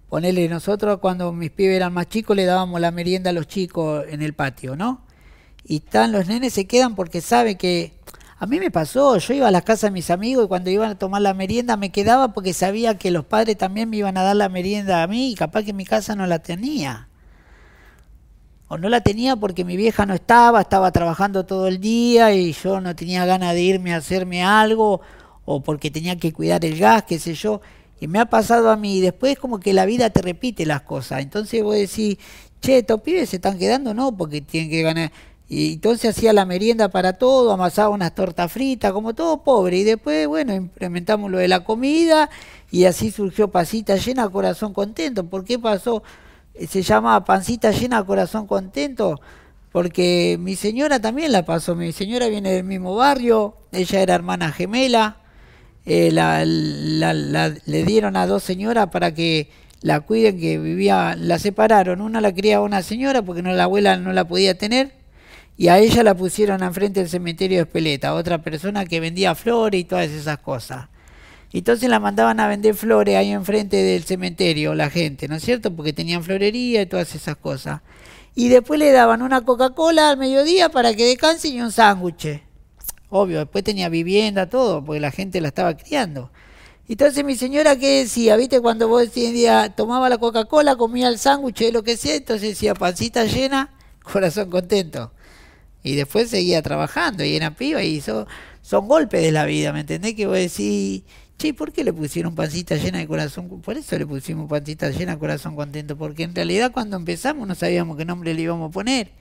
Ponele, 0.09 0.47
nosotros 0.47 0.99
cuando 0.99 1.33
mis 1.33 1.49
pibes 1.49 1.75
eran 1.75 1.91
más 1.91 2.07
chicos 2.07 2.35
le 2.35 2.45
dábamos 2.45 2.79
la 2.79 2.91
merienda 2.91 3.31
a 3.31 3.33
los 3.33 3.47
chicos 3.47 4.05
en 4.07 4.21
el 4.21 4.33
patio, 4.33 4.75
¿no? 4.75 5.01
Y 5.65 5.77
están 5.77 6.11
los 6.11 6.27
nenes 6.27 6.53
se 6.53 6.67
quedan 6.67 6.95
porque 6.95 7.19
saben 7.21 7.57
que 7.57 7.93
a 8.45 8.47
mí 8.47 8.59
me 8.59 8.69
pasó, 8.69 9.17
yo 9.17 9.33
iba 9.33 9.47
a 9.47 9.51
las 9.51 9.63
casas 9.63 9.89
de 9.89 9.91
mis 9.91 10.11
amigos 10.11 10.45
y 10.45 10.47
cuando 10.47 10.69
iban 10.69 10.91
a 10.91 10.97
tomar 10.97 11.21
la 11.21 11.33
merienda 11.33 11.77
me 11.77 11.91
quedaba 11.91 12.31
porque 12.31 12.53
sabía 12.53 12.95
que 12.95 13.09
los 13.09 13.25
padres 13.25 13.57
también 13.57 13.89
me 13.89 13.97
iban 13.97 14.17
a 14.17 14.23
dar 14.23 14.35
la 14.35 14.49
merienda 14.49 15.01
a 15.01 15.07
mí 15.07 15.31
y 15.31 15.35
capaz 15.35 15.63
que 15.63 15.73
mi 15.73 15.83
casa 15.83 16.15
no 16.15 16.27
la 16.27 16.39
tenía. 16.39 17.09
O 18.67 18.77
no 18.77 18.87
la 18.87 19.01
tenía 19.01 19.35
porque 19.35 19.65
mi 19.65 19.75
vieja 19.77 20.05
no 20.05 20.13
estaba, 20.13 20.61
estaba 20.61 20.91
trabajando 20.91 21.45
todo 21.45 21.67
el 21.67 21.79
día 21.79 22.33
y 22.33 22.53
yo 22.53 22.81
no 22.81 22.95
tenía 22.95 23.25
ganas 23.25 23.55
de 23.55 23.61
irme 23.61 23.93
a 23.93 23.97
hacerme 23.97 24.43
algo 24.43 25.01
o 25.43 25.63
porque 25.63 25.89
tenía 25.89 26.17
que 26.17 26.31
cuidar 26.31 26.63
el 26.65 26.77
gas, 26.77 27.03
qué 27.03 27.17
sé 27.17 27.33
yo. 27.33 27.61
Y 27.99 28.07
me 28.07 28.19
ha 28.19 28.25
pasado 28.25 28.69
a 28.69 28.75
mí, 28.75 28.97
y 28.97 29.01
después 29.01 29.39
como 29.39 29.59
que 29.59 29.73
la 29.73 29.85
vida 29.85 30.09
te 30.11 30.21
repite 30.21 30.65
las 30.65 30.81
cosas. 30.81 31.21
Entonces 31.21 31.63
vos 31.63 31.75
decís, 31.75 32.17
che, 32.61 32.79
estos 32.79 33.01
pibes 33.01 33.29
se 33.29 33.37
están 33.37 33.57
quedando, 33.57 33.93
no, 33.93 34.15
porque 34.15 34.41
tienen 34.41 34.69
que 34.69 34.81
ganar. 34.83 35.11
Y 35.47 35.73
entonces 35.73 36.17
hacía 36.17 36.33
la 36.33 36.45
merienda 36.45 36.89
para 36.89 37.13
todo, 37.13 37.51
amasaba 37.51 37.89
unas 37.89 38.15
tortas 38.15 38.51
fritas, 38.51 38.91
como 38.91 39.13
todo 39.13 39.43
pobre. 39.43 39.77
Y 39.77 39.83
después, 39.83 40.27
bueno, 40.27 40.53
implementamos 40.55 41.29
lo 41.29 41.37
de 41.37 41.47
la 41.47 41.63
comida 41.63 42.29
y 42.71 42.85
así 42.85 43.11
surgió 43.11 43.49
Pancita 43.49 43.95
Llena, 43.95 44.27
Corazón 44.29 44.73
Contento. 44.73 45.25
¿Por 45.25 45.45
qué 45.45 45.59
pasó? 45.59 46.03
Se 46.67 46.81
llama 46.81 47.23
Pancita 47.25 47.71
Llena, 47.71 48.03
Corazón 48.03 48.47
Contento. 48.47 49.21
Porque 49.71 50.37
mi 50.39 50.55
señora 50.55 50.99
también 50.99 51.31
la 51.31 51.45
pasó. 51.45 51.75
Mi 51.75 51.91
señora 51.91 52.27
viene 52.27 52.51
del 52.51 52.63
mismo 52.63 52.95
barrio, 52.95 53.57
ella 53.71 54.01
era 54.01 54.15
hermana 54.15 54.51
gemela 54.51 55.17
eh, 55.85 56.11
la, 56.11 56.43
le 56.43 57.83
dieron 57.83 58.15
a 58.17 58.25
dos 58.25 58.43
señoras 58.43 58.87
para 58.89 59.13
que 59.13 59.49
la 59.81 59.99
cuiden, 60.01 60.39
que 60.39 60.57
vivía, 60.57 61.15
la 61.15 61.37
separaron. 61.37 62.01
Una 62.01 62.21
la 62.21 62.33
criaba 62.33 62.65
una 62.65 62.81
señora 62.81 63.21
porque 63.21 63.43
no, 63.43 63.53
la 63.53 63.65
abuela 63.65 63.97
no 63.97 64.11
la 64.11 64.27
podía 64.27 64.57
tener 64.57 64.93
y 65.57 65.69
a 65.69 65.79
ella 65.79 66.03
la 66.03 66.15
pusieron 66.15 66.63
enfrente 66.63 66.99
del 66.99 67.09
cementerio 67.09 67.57
de 67.57 67.63
Espeleta, 67.63 68.13
otra 68.13 68.41
persona 68.41 68.85
que 68.85 68.99
vendía 68.99 69.35
flores 69.35 69.81
y 69.81 69.83
todas 69.85 70.09
esas 70.09 70.39
cosas. 70.39 70.87
Entonces 71.53 71.89
la 71.89 72.01
mandaban 72.01 72.41
a 72.41 72.47
vender 72.49 72.75
flores 72.75 73.15
ahí 73.15 73.31
enfrente 73.31 73.77
del 73.77 74.03
cementerio, 74.03 74.75
la 74.75 74.89
gente, 74.89 75.29
¿no 75.29 75.35
es 75.35 75.43
cierto? 75.43 75.73
Porque 75.73 75.93
tenían 75.93 76.21
florería 76.21 76.81
y 76.81 76.85
todas 76.85 77.15
esas 77.15 77.37
cosas. 77.37 77.81
Y 78.35 78.49
después 78.49 78.77
le 78.77 78.91
daban 78.91 79.21
una 79.21 79.41
Coca-Cola 79.41 80.09
al 80.09 80.17
mediodía 80.17 80.67
para 80.67 80.93
que 80.93 81.05
descanse 81.05 81.47
y 81.47 81.61
un 81.61 81.71
sándwich. 81.71 82.41
Obvio, 83.09 83.39
después 83.39 83.63
tenía 83.63 83.87
vivienda, 83.87 84.49
todo, 84.49 84.83
porque 84.83 84.99
la 84.99 85.11
gente 85.11 85.39
la 85.39 85.47
estaba 85.47 85.77
criando. 85.77 86.29
Entonces 86.89 87.23
mi 87.23 87.37
señora, 87.37 87.77
¿qué 87.77 87.99
decía? 87.99 88.35
¿Viste? 88.35 88.59
Cuando 88.59 88.89
vos 88.89 89.13
día 89.13 89.73
tomaba 89.73 90.09
la 90.09 90.17
Coca-Cola, 90.17 90.75
comía 90.75 91.07
el 91.07 91.17
sándwich, 91.17 91.71
lo 91.71 91.83
que 91.83 91.95
sea, 91.95 92.15
entonces 92.15 92.49
decía 92.49 92.73
pancita 92.73 93.23
llena, 93.23 93.73
corazón 94.03 94.49
contento. 94.49 95.13
Y 95.85 95.95
después 95.95 96.31
seguía 96.31 96.63
trabajando 96.63 97.23
y 97.23 97.35
era 97.35 97.51
piba 97.51 97.83
y 97.83 98.01
son, 98.01 98.25
golpes 98.87 99.21
de 99.21 99.31
la 99.31 99.45
vida, 99.45 99.71
¿me 99.71 99.81
entendés? 99.81 100.15
Que 100.15 100.25
vos 100.25 100.35
decís, 100.35 101.03
che, 101.37 101.53
¿por 101.53 101.71
qué 101.71 101.83
le 101.83 101.93
pusieron 101.93 102.33
pancita 102.33 102.75
llena 102.75 102.97
de 102.97 103.07
corazón? 103.07 103.61
Por 103.61 103.77
eso 103.77 103.95
le 103.95 104.07
pusimos 104.07 104.49
pancita 104.49 104.89
llena 104.89 105.13
de 105.13 105.19
corazón 105.19 105.55
contento, 105.55 105.95
porque 105.95 106.23
en 106.23 106.33
realidad 106.33 106.71
cuando 106.71 106.97
empezamos 106.97 107.47
no 107.47 107.53
sabíamos 107.53 107.97
qué 107.97 108.03
nombre 108.03 108.33
le 108.33 108.41
íbamos 108.41 108.69
a 108.69 108.73
poner 108.73 109.11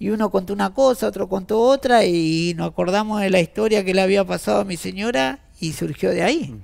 y 0.00 0.10
uno 0.10 0.32
contó 0.32 0.52
una 0.52 0.74
cosa, 0.74 1.06
otro 1.06 1.28
contó 1.28 1.60
otra 1.60 2.04
y 2.04 2.54
nos 2.56 2.70
acordamos 2.70 3.20
de 3.20 3.30
la 3.30 3.38
historia 3.38 3.84
que 3.84 3.94
le 3.94 4.02
había 4.02 4.24
pasado 4.24 4.62
a 4.62 4.64
mi 4.64 4.76
señora 4.76 5.38
y 5.60 5.74
surgió 5.74 6.10
de 6.10 6.24
ahí. 6.24 6.60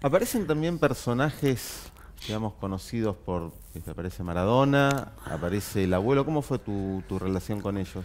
Aparecen 0.00 0.46
también 0.46 0.78
personajes, 0.78 1.92
digamos, 2.26 2.54
conocidos 2.54 3.16
por, 3.16 3.52
aparece 3.90 4.22
Maradona, 4.22 5.12
aparece 5.24 5.84
el 5.84 5.94
abuelo, 5.94 6.24
¿cómo 6.24 6.42
fue 6.42 6.58
tu, 6.58 7.02
relación 7.18 7.60
con 7.60 7.78
ellos? 7.78 8.04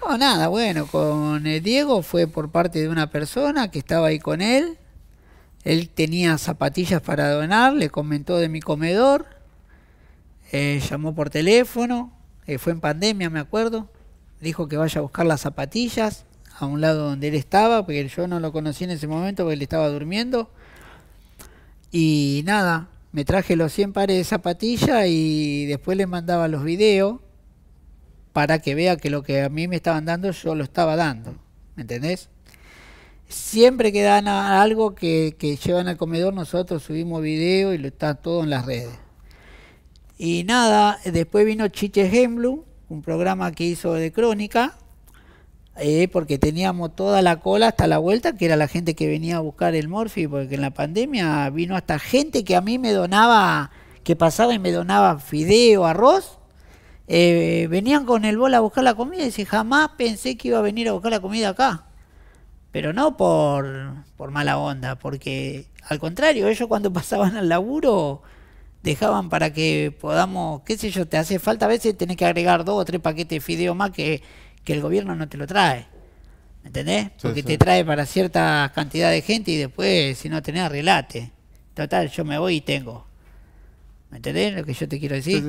No, 0.00 0.18
nada, 0.18 0.48
bueno, 0.48 0.86
con 0.86 1.46
el 1.46 1.62
Diego 1.62 2.02
fue 2.02 2.26
por 2.26 2.50
parte 2.50 2.80
de 2.80 2.88
una 2.88 3.10
persona 3.10 3.70
que 3.70 3.78
estaba 3.78 4.08
ahí 4.08 4.18
con 4.18 4.42
él, 4.42 4.78
él 5.64 5.88
tenía 5.88 6.38
zapatillas 6.38 7.00
para 7.00 7.30
donar, 7.30 7.72
le 7.72 7.88
comentó 7.88 8.36
de 8.38 8.48
mi 8.48 8.60
comedor, 8.60 9.26
eh, 10.50 10.82
llamó 10.88 11.14
por 11.14 11.30
teléfono, 11.30 12.12
eh, 12.46 12.58
fue 12.58 12.72
en 12.72 12.80
pandemia, 12.80 13.30
me 13.30 13.40
acuerdo, 13.40 13.88
dijo 14.40 14.68
que 14.68 14.76
vaya 14.76 14.98
a 14.98 15.02
buscar 15.02 15.24
las 15.24 15.42
zapatillas 15.42 16.24
a 16.58 16.66
un 16.66 16.80
lado 16.80 17.08
donde 17.08 17.28
él 17.28 17.34
estaba, 17.34 17.84
porque 17.84 18.08
yo 18.08 18.26
no 18.26 18.40
lo 18.40 18.52
conocí 18.52 18.84
en 18.84 18.90
ese 18.90 19.06
momento 19.06 19.44
porque 19.44 19.54
él 19.54 19.62
estaba 19.62 19.88
durmiendo. 19.88 20.50
Y 21.90 22.42
nada, 22.44 22.88
me 23.12 23.24
traje 23.26 23.56
los 23.56 23.72
100 23.72 23.92
pares 23.92 24.16
de 24.16 24.24
zapatillas 24.24 25.06
y 25.06 25.66
después 25.66 25.96
le 25.96 26.06
mandaba 26.06 26.48
los 26.48 26.64
videos 26.64 27.20
para 28.32 28.60
que 28.60 28.74
vea 28.74 28.96
que 28.96 29.10
lo 29.10 29.22
que 29.22 29.42
a 29.42 29.50
mí 29.50 29.68
me 29.68 29.76
estaban 29.76 30.06
dando 30.06 30.30
yo 30.30 30.54
lo 30.54 30.64
estaba 30.64 30.96
dando. 30.96 31.36
¿Me 31.76 31.82
entendés? 31.82 32.30
Siempre 33.28 33.92
que 33.92 34.02
dan 34.02 34.28
algo 34.28 34.94
que, 34.94 35.34
llevan 35.62 35.88
al 35.88 35.96
comedor, 35.96 36.34
nosotros 36.34 36.82
subimos 36.82 37.22
video 37.22 37.72
y 37.72 37.78
lo 37.78 37.88
está 37.88 38.14
todo 38.14 38.42
en 38.42 38.50
las 38.50 38.66
redes. 38.66 38.98
Y 40.18 40.44
nada, 40.44 40.98
después 41.04 41.44
vino 41.44 41.68
Chiche 41.68 42.06
Hemblum, 42.06 42.62
un 42.88 43.02
programa 43.02 43.52
que 43.52 43.64
hizo 43.64 43.94
de 43.94 44.12
crónica, 44.12 44.78
eh, 45.76 46.08
porque 46.08 46.38
teníamos 46.38 46.94
toda 46.94 47.22
la 47.22 47.40
cola 47.40 47.68
hasta 47.68 47.86
la 47.86 47.98
vuelta, 47.98 48.36
que 48.36 48.44
era 48.44 48.56
la 48.56 48.68
gente 48.68 48.94
que 48.94 49.08
venía 49.08 49.36
a 49.36 49.40
buscar 49.40 49.74
el 49.74 49.88
Morphy, 49.88 50.26
porque 50.26 50.54
en 50.54 50.60
la 50.60 50.70
pandemia 50.70 51.48
vino 51.50 51.76
hasta 51.76 51.98
gente 51.98 52.44
que 52.44 52.56
a 52.56 52.60
mí 52.60 52.78
me 52.78 52.92
donaba, 52.92 53.70
que 54.04 54.14
pasaba 54.14 54.52
y 54.54 54.58
me 54.58 54.70
donaba 54.70 55.18
fideo, 55.18 55.86
arroz, 55.86 56.38
eh, 57.08 57.68
venían 57.70 58.04
con 58.04 58.24
el 58.24 58.36
bol 58.38 58.54
a 58.54 58.60
buscar 58.60 58.84
la 58.84 58.94
comida 58.94 59.22
y 59.22 59.26
dice, 59.26 59.46
jamás 59.46 59.90
pensé 59.96 60.36
que 60.36 60.48
iba 60.48 60.58
a 60.58 60.62
venir 60.62 60.88
a 60.88 60.92
buscar 60.92 61.10
la 61.10 61.20
comida 61.20 61.50
acá. 61.50 61.86
Pero 62.70 62.92
no 62.92 63.16
por, 63.16 63.94
por 64.16 64.30
mala 64.30 64.58
onda, 64.58 64.96
porque 64.98 65.66
al 65.88 65.98
contrario, 65.98 66.48
ellos 66.48 66.68
cuando 66.68 66.92
pasaban 66.92 67.36
al 67.36 67.48
laburo 67.48 68.22
dejaban 68.82 69.28
para 69.28 69.52
que 69.52 69.96
podamos, 70.00 70.62
qué 70.62 70.76
sé 70.76 70.90
yo, 70.90 71.06
te 71.06 71.16
hace 71.16 71.38
falta 71.38 71.66
a 71.66 71.68
veces 71.68 71.96
tenés 71.96 72.16
que 72.16 72.26
agregar 72.26 72.64
dos 72.64 72.80
o 72.80 72.84
tres 72.84 73.00
paquetes 73.00 73.36
de 73.36 73.40
fideo 73.40 73.74
más 73.74 73.90
que, 73.92 74.22
que 74.64 74.72
el 74.72 74.80
gobierno 74.80 75.14
no 75.14 75.28
te 75.28 75.36
lo 75.36 75.46
trae. 75.46 75.86
¿Me 76.62 76.68
entendés? 76.68 77.10
Porque 77.20 77.42
te 77.42 77.58
trae 77.58 77.84
para 77.84 78.06
cierta 78.06 78.70
cantidad 78.74 79.10
de 79.10 79.22
gente 79.22 79.50
y 79.50 79.56
después, 79.56 80.16
si 80.16 80.28
no 80.28 80.42
tenés, 80.42 80.70
relate. 80.70 81.32
Total, 81.74 82.08
yo 82.08 82.24
me 82.24 82.38
voy 82.38 82.56
y 82.56 82.60
tengo. 82.60 83.06
¿Me 84.10 84.18
entendés 84.18 84.54
lo 84.54 84.64
que 84.64 84.74
yo 84.74 84.88
te 84.88 85.00
quiero 85.00 85.16
decir? 85.16 85.42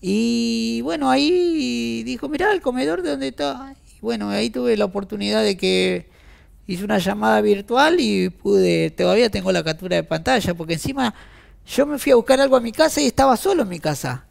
Y 0.00 0.80
bueno, 0.82 1.10
ahí 1.10 2.02
dijo, 2.04 2.28
mirá 2.28 2.52
el 2.52 2.62
comedor 2.62 3.02
de 3.02 3.10
donde 3.10 3.28
está. 3.28 3.74
Y 3.96 4.00
bueno, 4.00 4.30
ahí 4.30 4.48
tuve 4.48 4.76
la 4.76 4.86
oportunidad 4.86 5.42
de 5.42 5.56
que 5.56 6.08
hice 6.66 6.84
una 6.84 6.98
llamada 6.98 7.40
virtual 7.40 7.96
y 7.98 8.30
pude, 8.30 8.90
todavía 8.90 9.28
tengo 9.28 9.52
la 9.52 9.62
captura 9.62 9.96
de 9.96 10.04
pantalla, 10.04 10.54
porque 10.54 10.74
encima 10.74 11.14
yo 11.66 11.84
me 11.84 11.98
fui 11.98 12.12
a 12.12 12.16
buscar 12.16 12.40
algo 12.40 12.56
a 12.56 12.60
mi 12.60 12.72
casa 12.72 13.00
y 13.00 13.06
estaba 13.06 13.36
solo 13.36 13.62
en 13.62 13.68
mi 13.68 13.80
casa. 13.80 14.24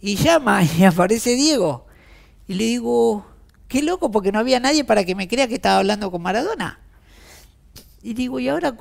Y 0.00 0.16
llama 0.16 0.62
y 0.64 0.84
aparece 0.84 1.36
Diego. 1.36 1.86
Y 2.48 2.54
le 2.54 2.64
digo, 2.64 3.26
qué 3.68 3.82
loco, 3.82 4.10
porque 4.10 4.32
no 4.32 4.38
había 4.38 4.60
nadie 4.60 4.84
para 4.84 5.04
que 5.04 5.14
me 5.14 5.28
crea 5.28 5.48
que 5.48 5.54
estaba 5.54 5.78
hablando 5.78 6.10
con 6.10 6.22
Maradona. 6.22 6.80
Y 8.02 8.14
digo, 8.14 8.38
¿y 8.38 8.48
ahora 8.48 8.76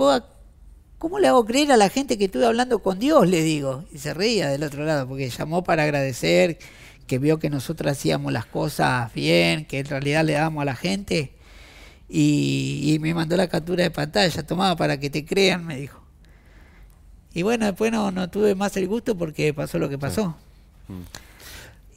¿cómo 0.97 1.19
le 1.19 1.27
hago 1.27 1.45
creer 1.45 1.71
a 1.71 1.77
la 1.77 1.89
gente 1.89 2.17
que 2.17 2.25
estuve 2.25 2.45
hablando 2.45 2.79
con 2.79 2.99
Dios? 2.99 3.27
Le 3.27 3.41
digo. 3.41 3.85
Y 3.91 3.97
se 3.97 4.13
reía 4.13 4.49
del 4.49 4.63
otro 4.63 4.85
lado, 4.85 5.07
porque 5.07 5.29
llamó 5.29 5.63
para 5.63 5.83
agradecer, 5.83 6.59
que 7.07 7.19
vio 7.19 7.39
que 7.39 7.49
nosotros 7.49 7.91
hacíamos 7.91 8.31
las 8.33 8.45
cosas 8.45 9.13
bien, 9.13 9.65
que 9.65 9.79
en 9.79 9.85
realidad 9.85 10.23
le 10.23 10.33
dábamos 10.33 10.61
a 10.61 10.65
la 10.65 10.75
gente. 10.75 11.33
Y, 12.07 12.97
me 13.01 13.13
mandó 13.13 13.35
la 13.35 13.47
captura 13.47 13.83
de 13.83 13.91
pantalla, 13.91 14.43
tomaba 14.43 14.75
para 14.75 14.99
que 14.99 15.09
te 15.09 15.25
crean, 15.25 15.65
me 15.65 15.77
dijo. 15.77 16.01
Y 17.33 17.43
bueno, 17.43 17.65
después 17.65 17.91
no, 17.91 18.11
no 18.11 18.29
tuve 18.29 18.55
más 18.55 18.77
el 18.77 18.87
gusto 18.87 19.17
porque 19.17 19.53
pasó 19.53 19.79
lo 19.79 19.89
que 19.89 19.97
pasó. 19.97 20.35
Mm. 20.87 21.24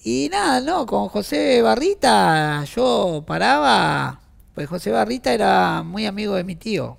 Y 0.04 0.28
nada, 0.30 0.60
no, 0.60 0.86
con 0.86 1.08
José 1.08 1.60
Barrita 1.60 2.64
yo 2.64 3.24
paraba, 3.26 4.20
pues 4.54 4.68
José 4.68 4.92
Barrita 4.92 5.32
era 5.32 5.82
muy 5.82 6.06
amigo 6.06 6.36
de 6.36 6.44
mi 6.44 6.54
tío, 6.54 6.96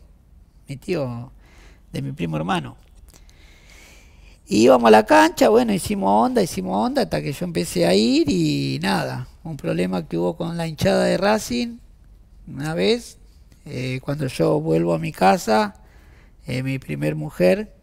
mi 0.68 0.76
tío 0.76 1.32
de 1.94 2.02
mi 2.02 2.12
primo 2.12 2.36
hermano. 2.36 2.76
Y 4.48 4.64
íbamos 4.64 4.88
a 4.90 4.92
la 4.92 5.06
cancha, 5.06 5.48
bueno, 5.48 5.72
hicimos 5.74 6.10
onda, 6.26 6.44
hicimos 6.44 6.76
onda 6.76 7.04
hasta 7.04 7.22
que 7.22 7.32
yo 7.32 7.46
empecé 7.46 7.86
a 7.86 7.94
ir 7.94 8.30
y 8.30 8.80
nada, 8.82 9.28
un 9.44 9.56
problema 9.56 10.06
que 10.06 10.18
hubo 10.18 10.36
con 10.36 10.58
la 10.58 10.68
hinchada 10.68 11.06
de 11.06 11.18
Racing 11.18 11.78
una 12.48 12.74
vez, 12.74 13.18
eh, 13.66 14.00
cuando 14.04 14.28
yo 14.28 14.60
vuelvo 14.60 14.94
a 14.94 15.00
mi 15.00 15.14
casa, 15.14 15.76
eh, 16.48 16.64
mi 16.64 16.80
primer 16.80 17.16
mujer 17.16 17.74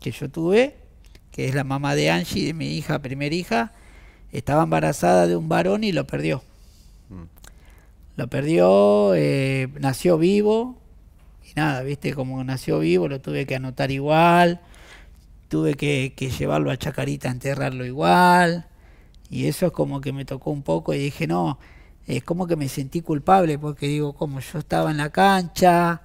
que 0.00 0.10
yo 0.10 0.30
tuve, 0.30 0.76
que 1.32 1.48
es 1.48 1.54
la 1.54 1.64
mamá 1.64 1.94
de 1.94 2.10
Angie, 2.10 2.46
de 2.46 2.54
mi 2.54 2.76
hija, 2.76 3.00
primera 3.00 3.34
hija, 3.34 3.72
estaba 4.34 4.64
embarazada 4.64 5.26
de 5.26 5.36
un 5.36 5.48
varón 5.48 5.84
y 5.84 5.92
lo 5.92 6.06
perdió. 6.06 6.42
Mm. 7.08 7.22
Lo 8.16 8.28
perdió, 8.28 9.14
eh, 9.14 9.68
nació 9.80 10.18
vivo, 10.18 10.76
y 11.48 11.54
nada, 11.54 11.82
viste, 11.82 12.12
como 12.14 12.42
nació 12.42 12.80
vivo, 12.80 13.08
lo 13.08 13.20
tuve 13.20 13.46
que 13.46 13.54
anotar 13.54 13.90
igual, 13.90 14.60
tuve 15.48 15.74
que, 15.74 16.14
que 16.16 16.30
llevarlo 16.30 16.70
a 16.70 16.76
Chacarita 16.76 17.28
a 17.28 17.32
enterrarlo 17.32 17.86
igual, 17.86 18.66
y 19.30 19.46
eso 19.46 19.66
es 19.66 19.72
como 19.72 20.00
que 20.00 20.12
me 20.12 20.24
tocó 20.24 20.50
un 20.50 20.62
poco 20.62 20.94
y 20.94 20.98
dije, 20.98 21.26
no, 21.26 21.58
es 22.06 22.24
como 22.24 22.46
que 22.46 22.56
me 22.56 22.68
sentí 22.68 23.00
culpable 23.02 23.58
porque 23.58 23.86
digo, 23.86 24.14
como 24.14 24.40
yo 24.40 24.58
estaba 24.58 24.90
en 24.90 24.98
la 24.98 25.10
cancha, 25.10 26.02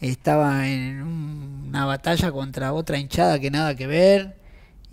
estaba 0.00 0.68
en 0.68 1.02
una 1.02 1.84
batalla 1.84 2.32
contra 2.32 2.72
otra 2.72 2.98
hinchada 2.98 3.38
que 3.38 3.50
nada 3.50 3.74
que 3.74 3.86
ver 3.86 4.41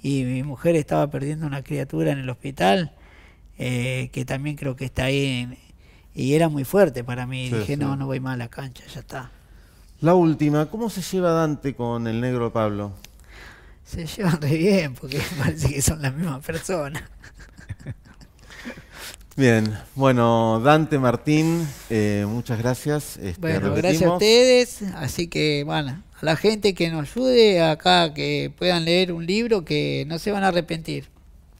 y 0.01 0.23
mi 0.23 0.43
mujer 0.43 0.75
estaba 0.75 1.07
perdiendo 1.07 1.45
una 1.45 1.63
criatura 1.63 2.11
en 2.11 2.19
el 2.19 2.29
hospital 2.29 2.91
eh, 3.57 4.09
que 4.13 4.23
también 4.23 4.55
creo 4.55 4.75
que 4.75 4.85
está 4.85 5.05
ahí 5.05 5.57
y 6.15 6.33
era 6.33 6.49
muy 6.49 6.63
fuerte 6.63 7.03
para 7.03 7.25
mí. 7.25 7.49
Dije, 7.49 7.77
no, 7.77 7.95
no 7.95 8.05
voy 8.05 8.19
más 8.19 8.35
a 8.35 8.37
la 8.37 8.47
cancha, 8.47 8.83
ya 8.93 9.01
está. 9.01 9.31
La 10.01 10.15
última, 10.15 10.67
¿cómo 10.67 10.89
se 10.89 11.01
lleva 11.01 11.31
Dante 11.31 11.75
con 11.75 12.07
el 12.07 12.21
negro 12.21 12.53
Pablo? 12.53 12.93
Se 13.83 14.05
llevan 14.05 14.41
re 14.41 14.55
bien 14.55 14.93
porque 14.95 15.21
parece 15.37 15.73
que 15.73 15.81
son 15.81 16.01
la 16.01 16.11
misma 16.11 16.39
persona. 16.39 17.09
Bien, 19.35 19.73
bueno, 19.95 20.59
Dante 20.61 20.99
Martín, 20.99 21.65
eh, 21.89 22.25
muchas 22.27 22.59
gracias. 22.59 23.17
Este, 23.17 23.39
bueno, 23.39 23.73
gracias 23.73 24.03
a 24.03 24.13
ustedes. 24.13 24.81
Así 24.95 25.27
que, 25.27 25.63
bueno, 25.65 26.01
a 26.21 26.25
la 26.25 26.35
gente 26.35 26.73
que 26.73 26.89
nos 26.89 27.09
ayude 27.09 27.63
acá, 27.63 28.13
que 28.13 28.51
puedan 28.57 28.83
leer 28.85 29.13
un 29.13 29.25
libro 29.25 29.63
que 29.63 30.03
no 30.07 30.19
se 30.19 30.31
van 30.31 30.43
a 30.43 30.49
arrepentir. 30.49 31.07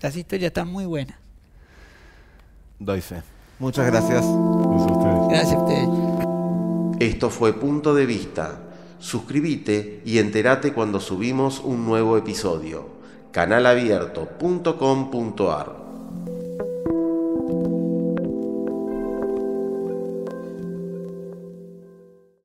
Las 0.02 0.16
historias 0.16 0.50
están 0.50 0.68
muy 0.68 0.86
buenas. 0.86 1.18
Doy 2.80 3.02
fe. 3.02 3.22
Muchas 3.60 3.86
gracias. 3.88 4.24
Gracias 5.30 5.54
a 5.54 5.60
ustedes. 5.60 5.88
Esto 7.00 7.30
fue 7.30 7.54
Punto 7.54 7.94
de 7.94 8.06
Vista. 8.06 8.60
Suscríbete 9.00 10.02
y 10.06 10.20
entérate 10.20 10.74
cuando 10.74 11.00
subimos 11.00 11.62
un 11.62 11.86
nuevo 11.86 12.18
episodio. 12.18 13.00
canalabierto.com.ar 13.32 15.89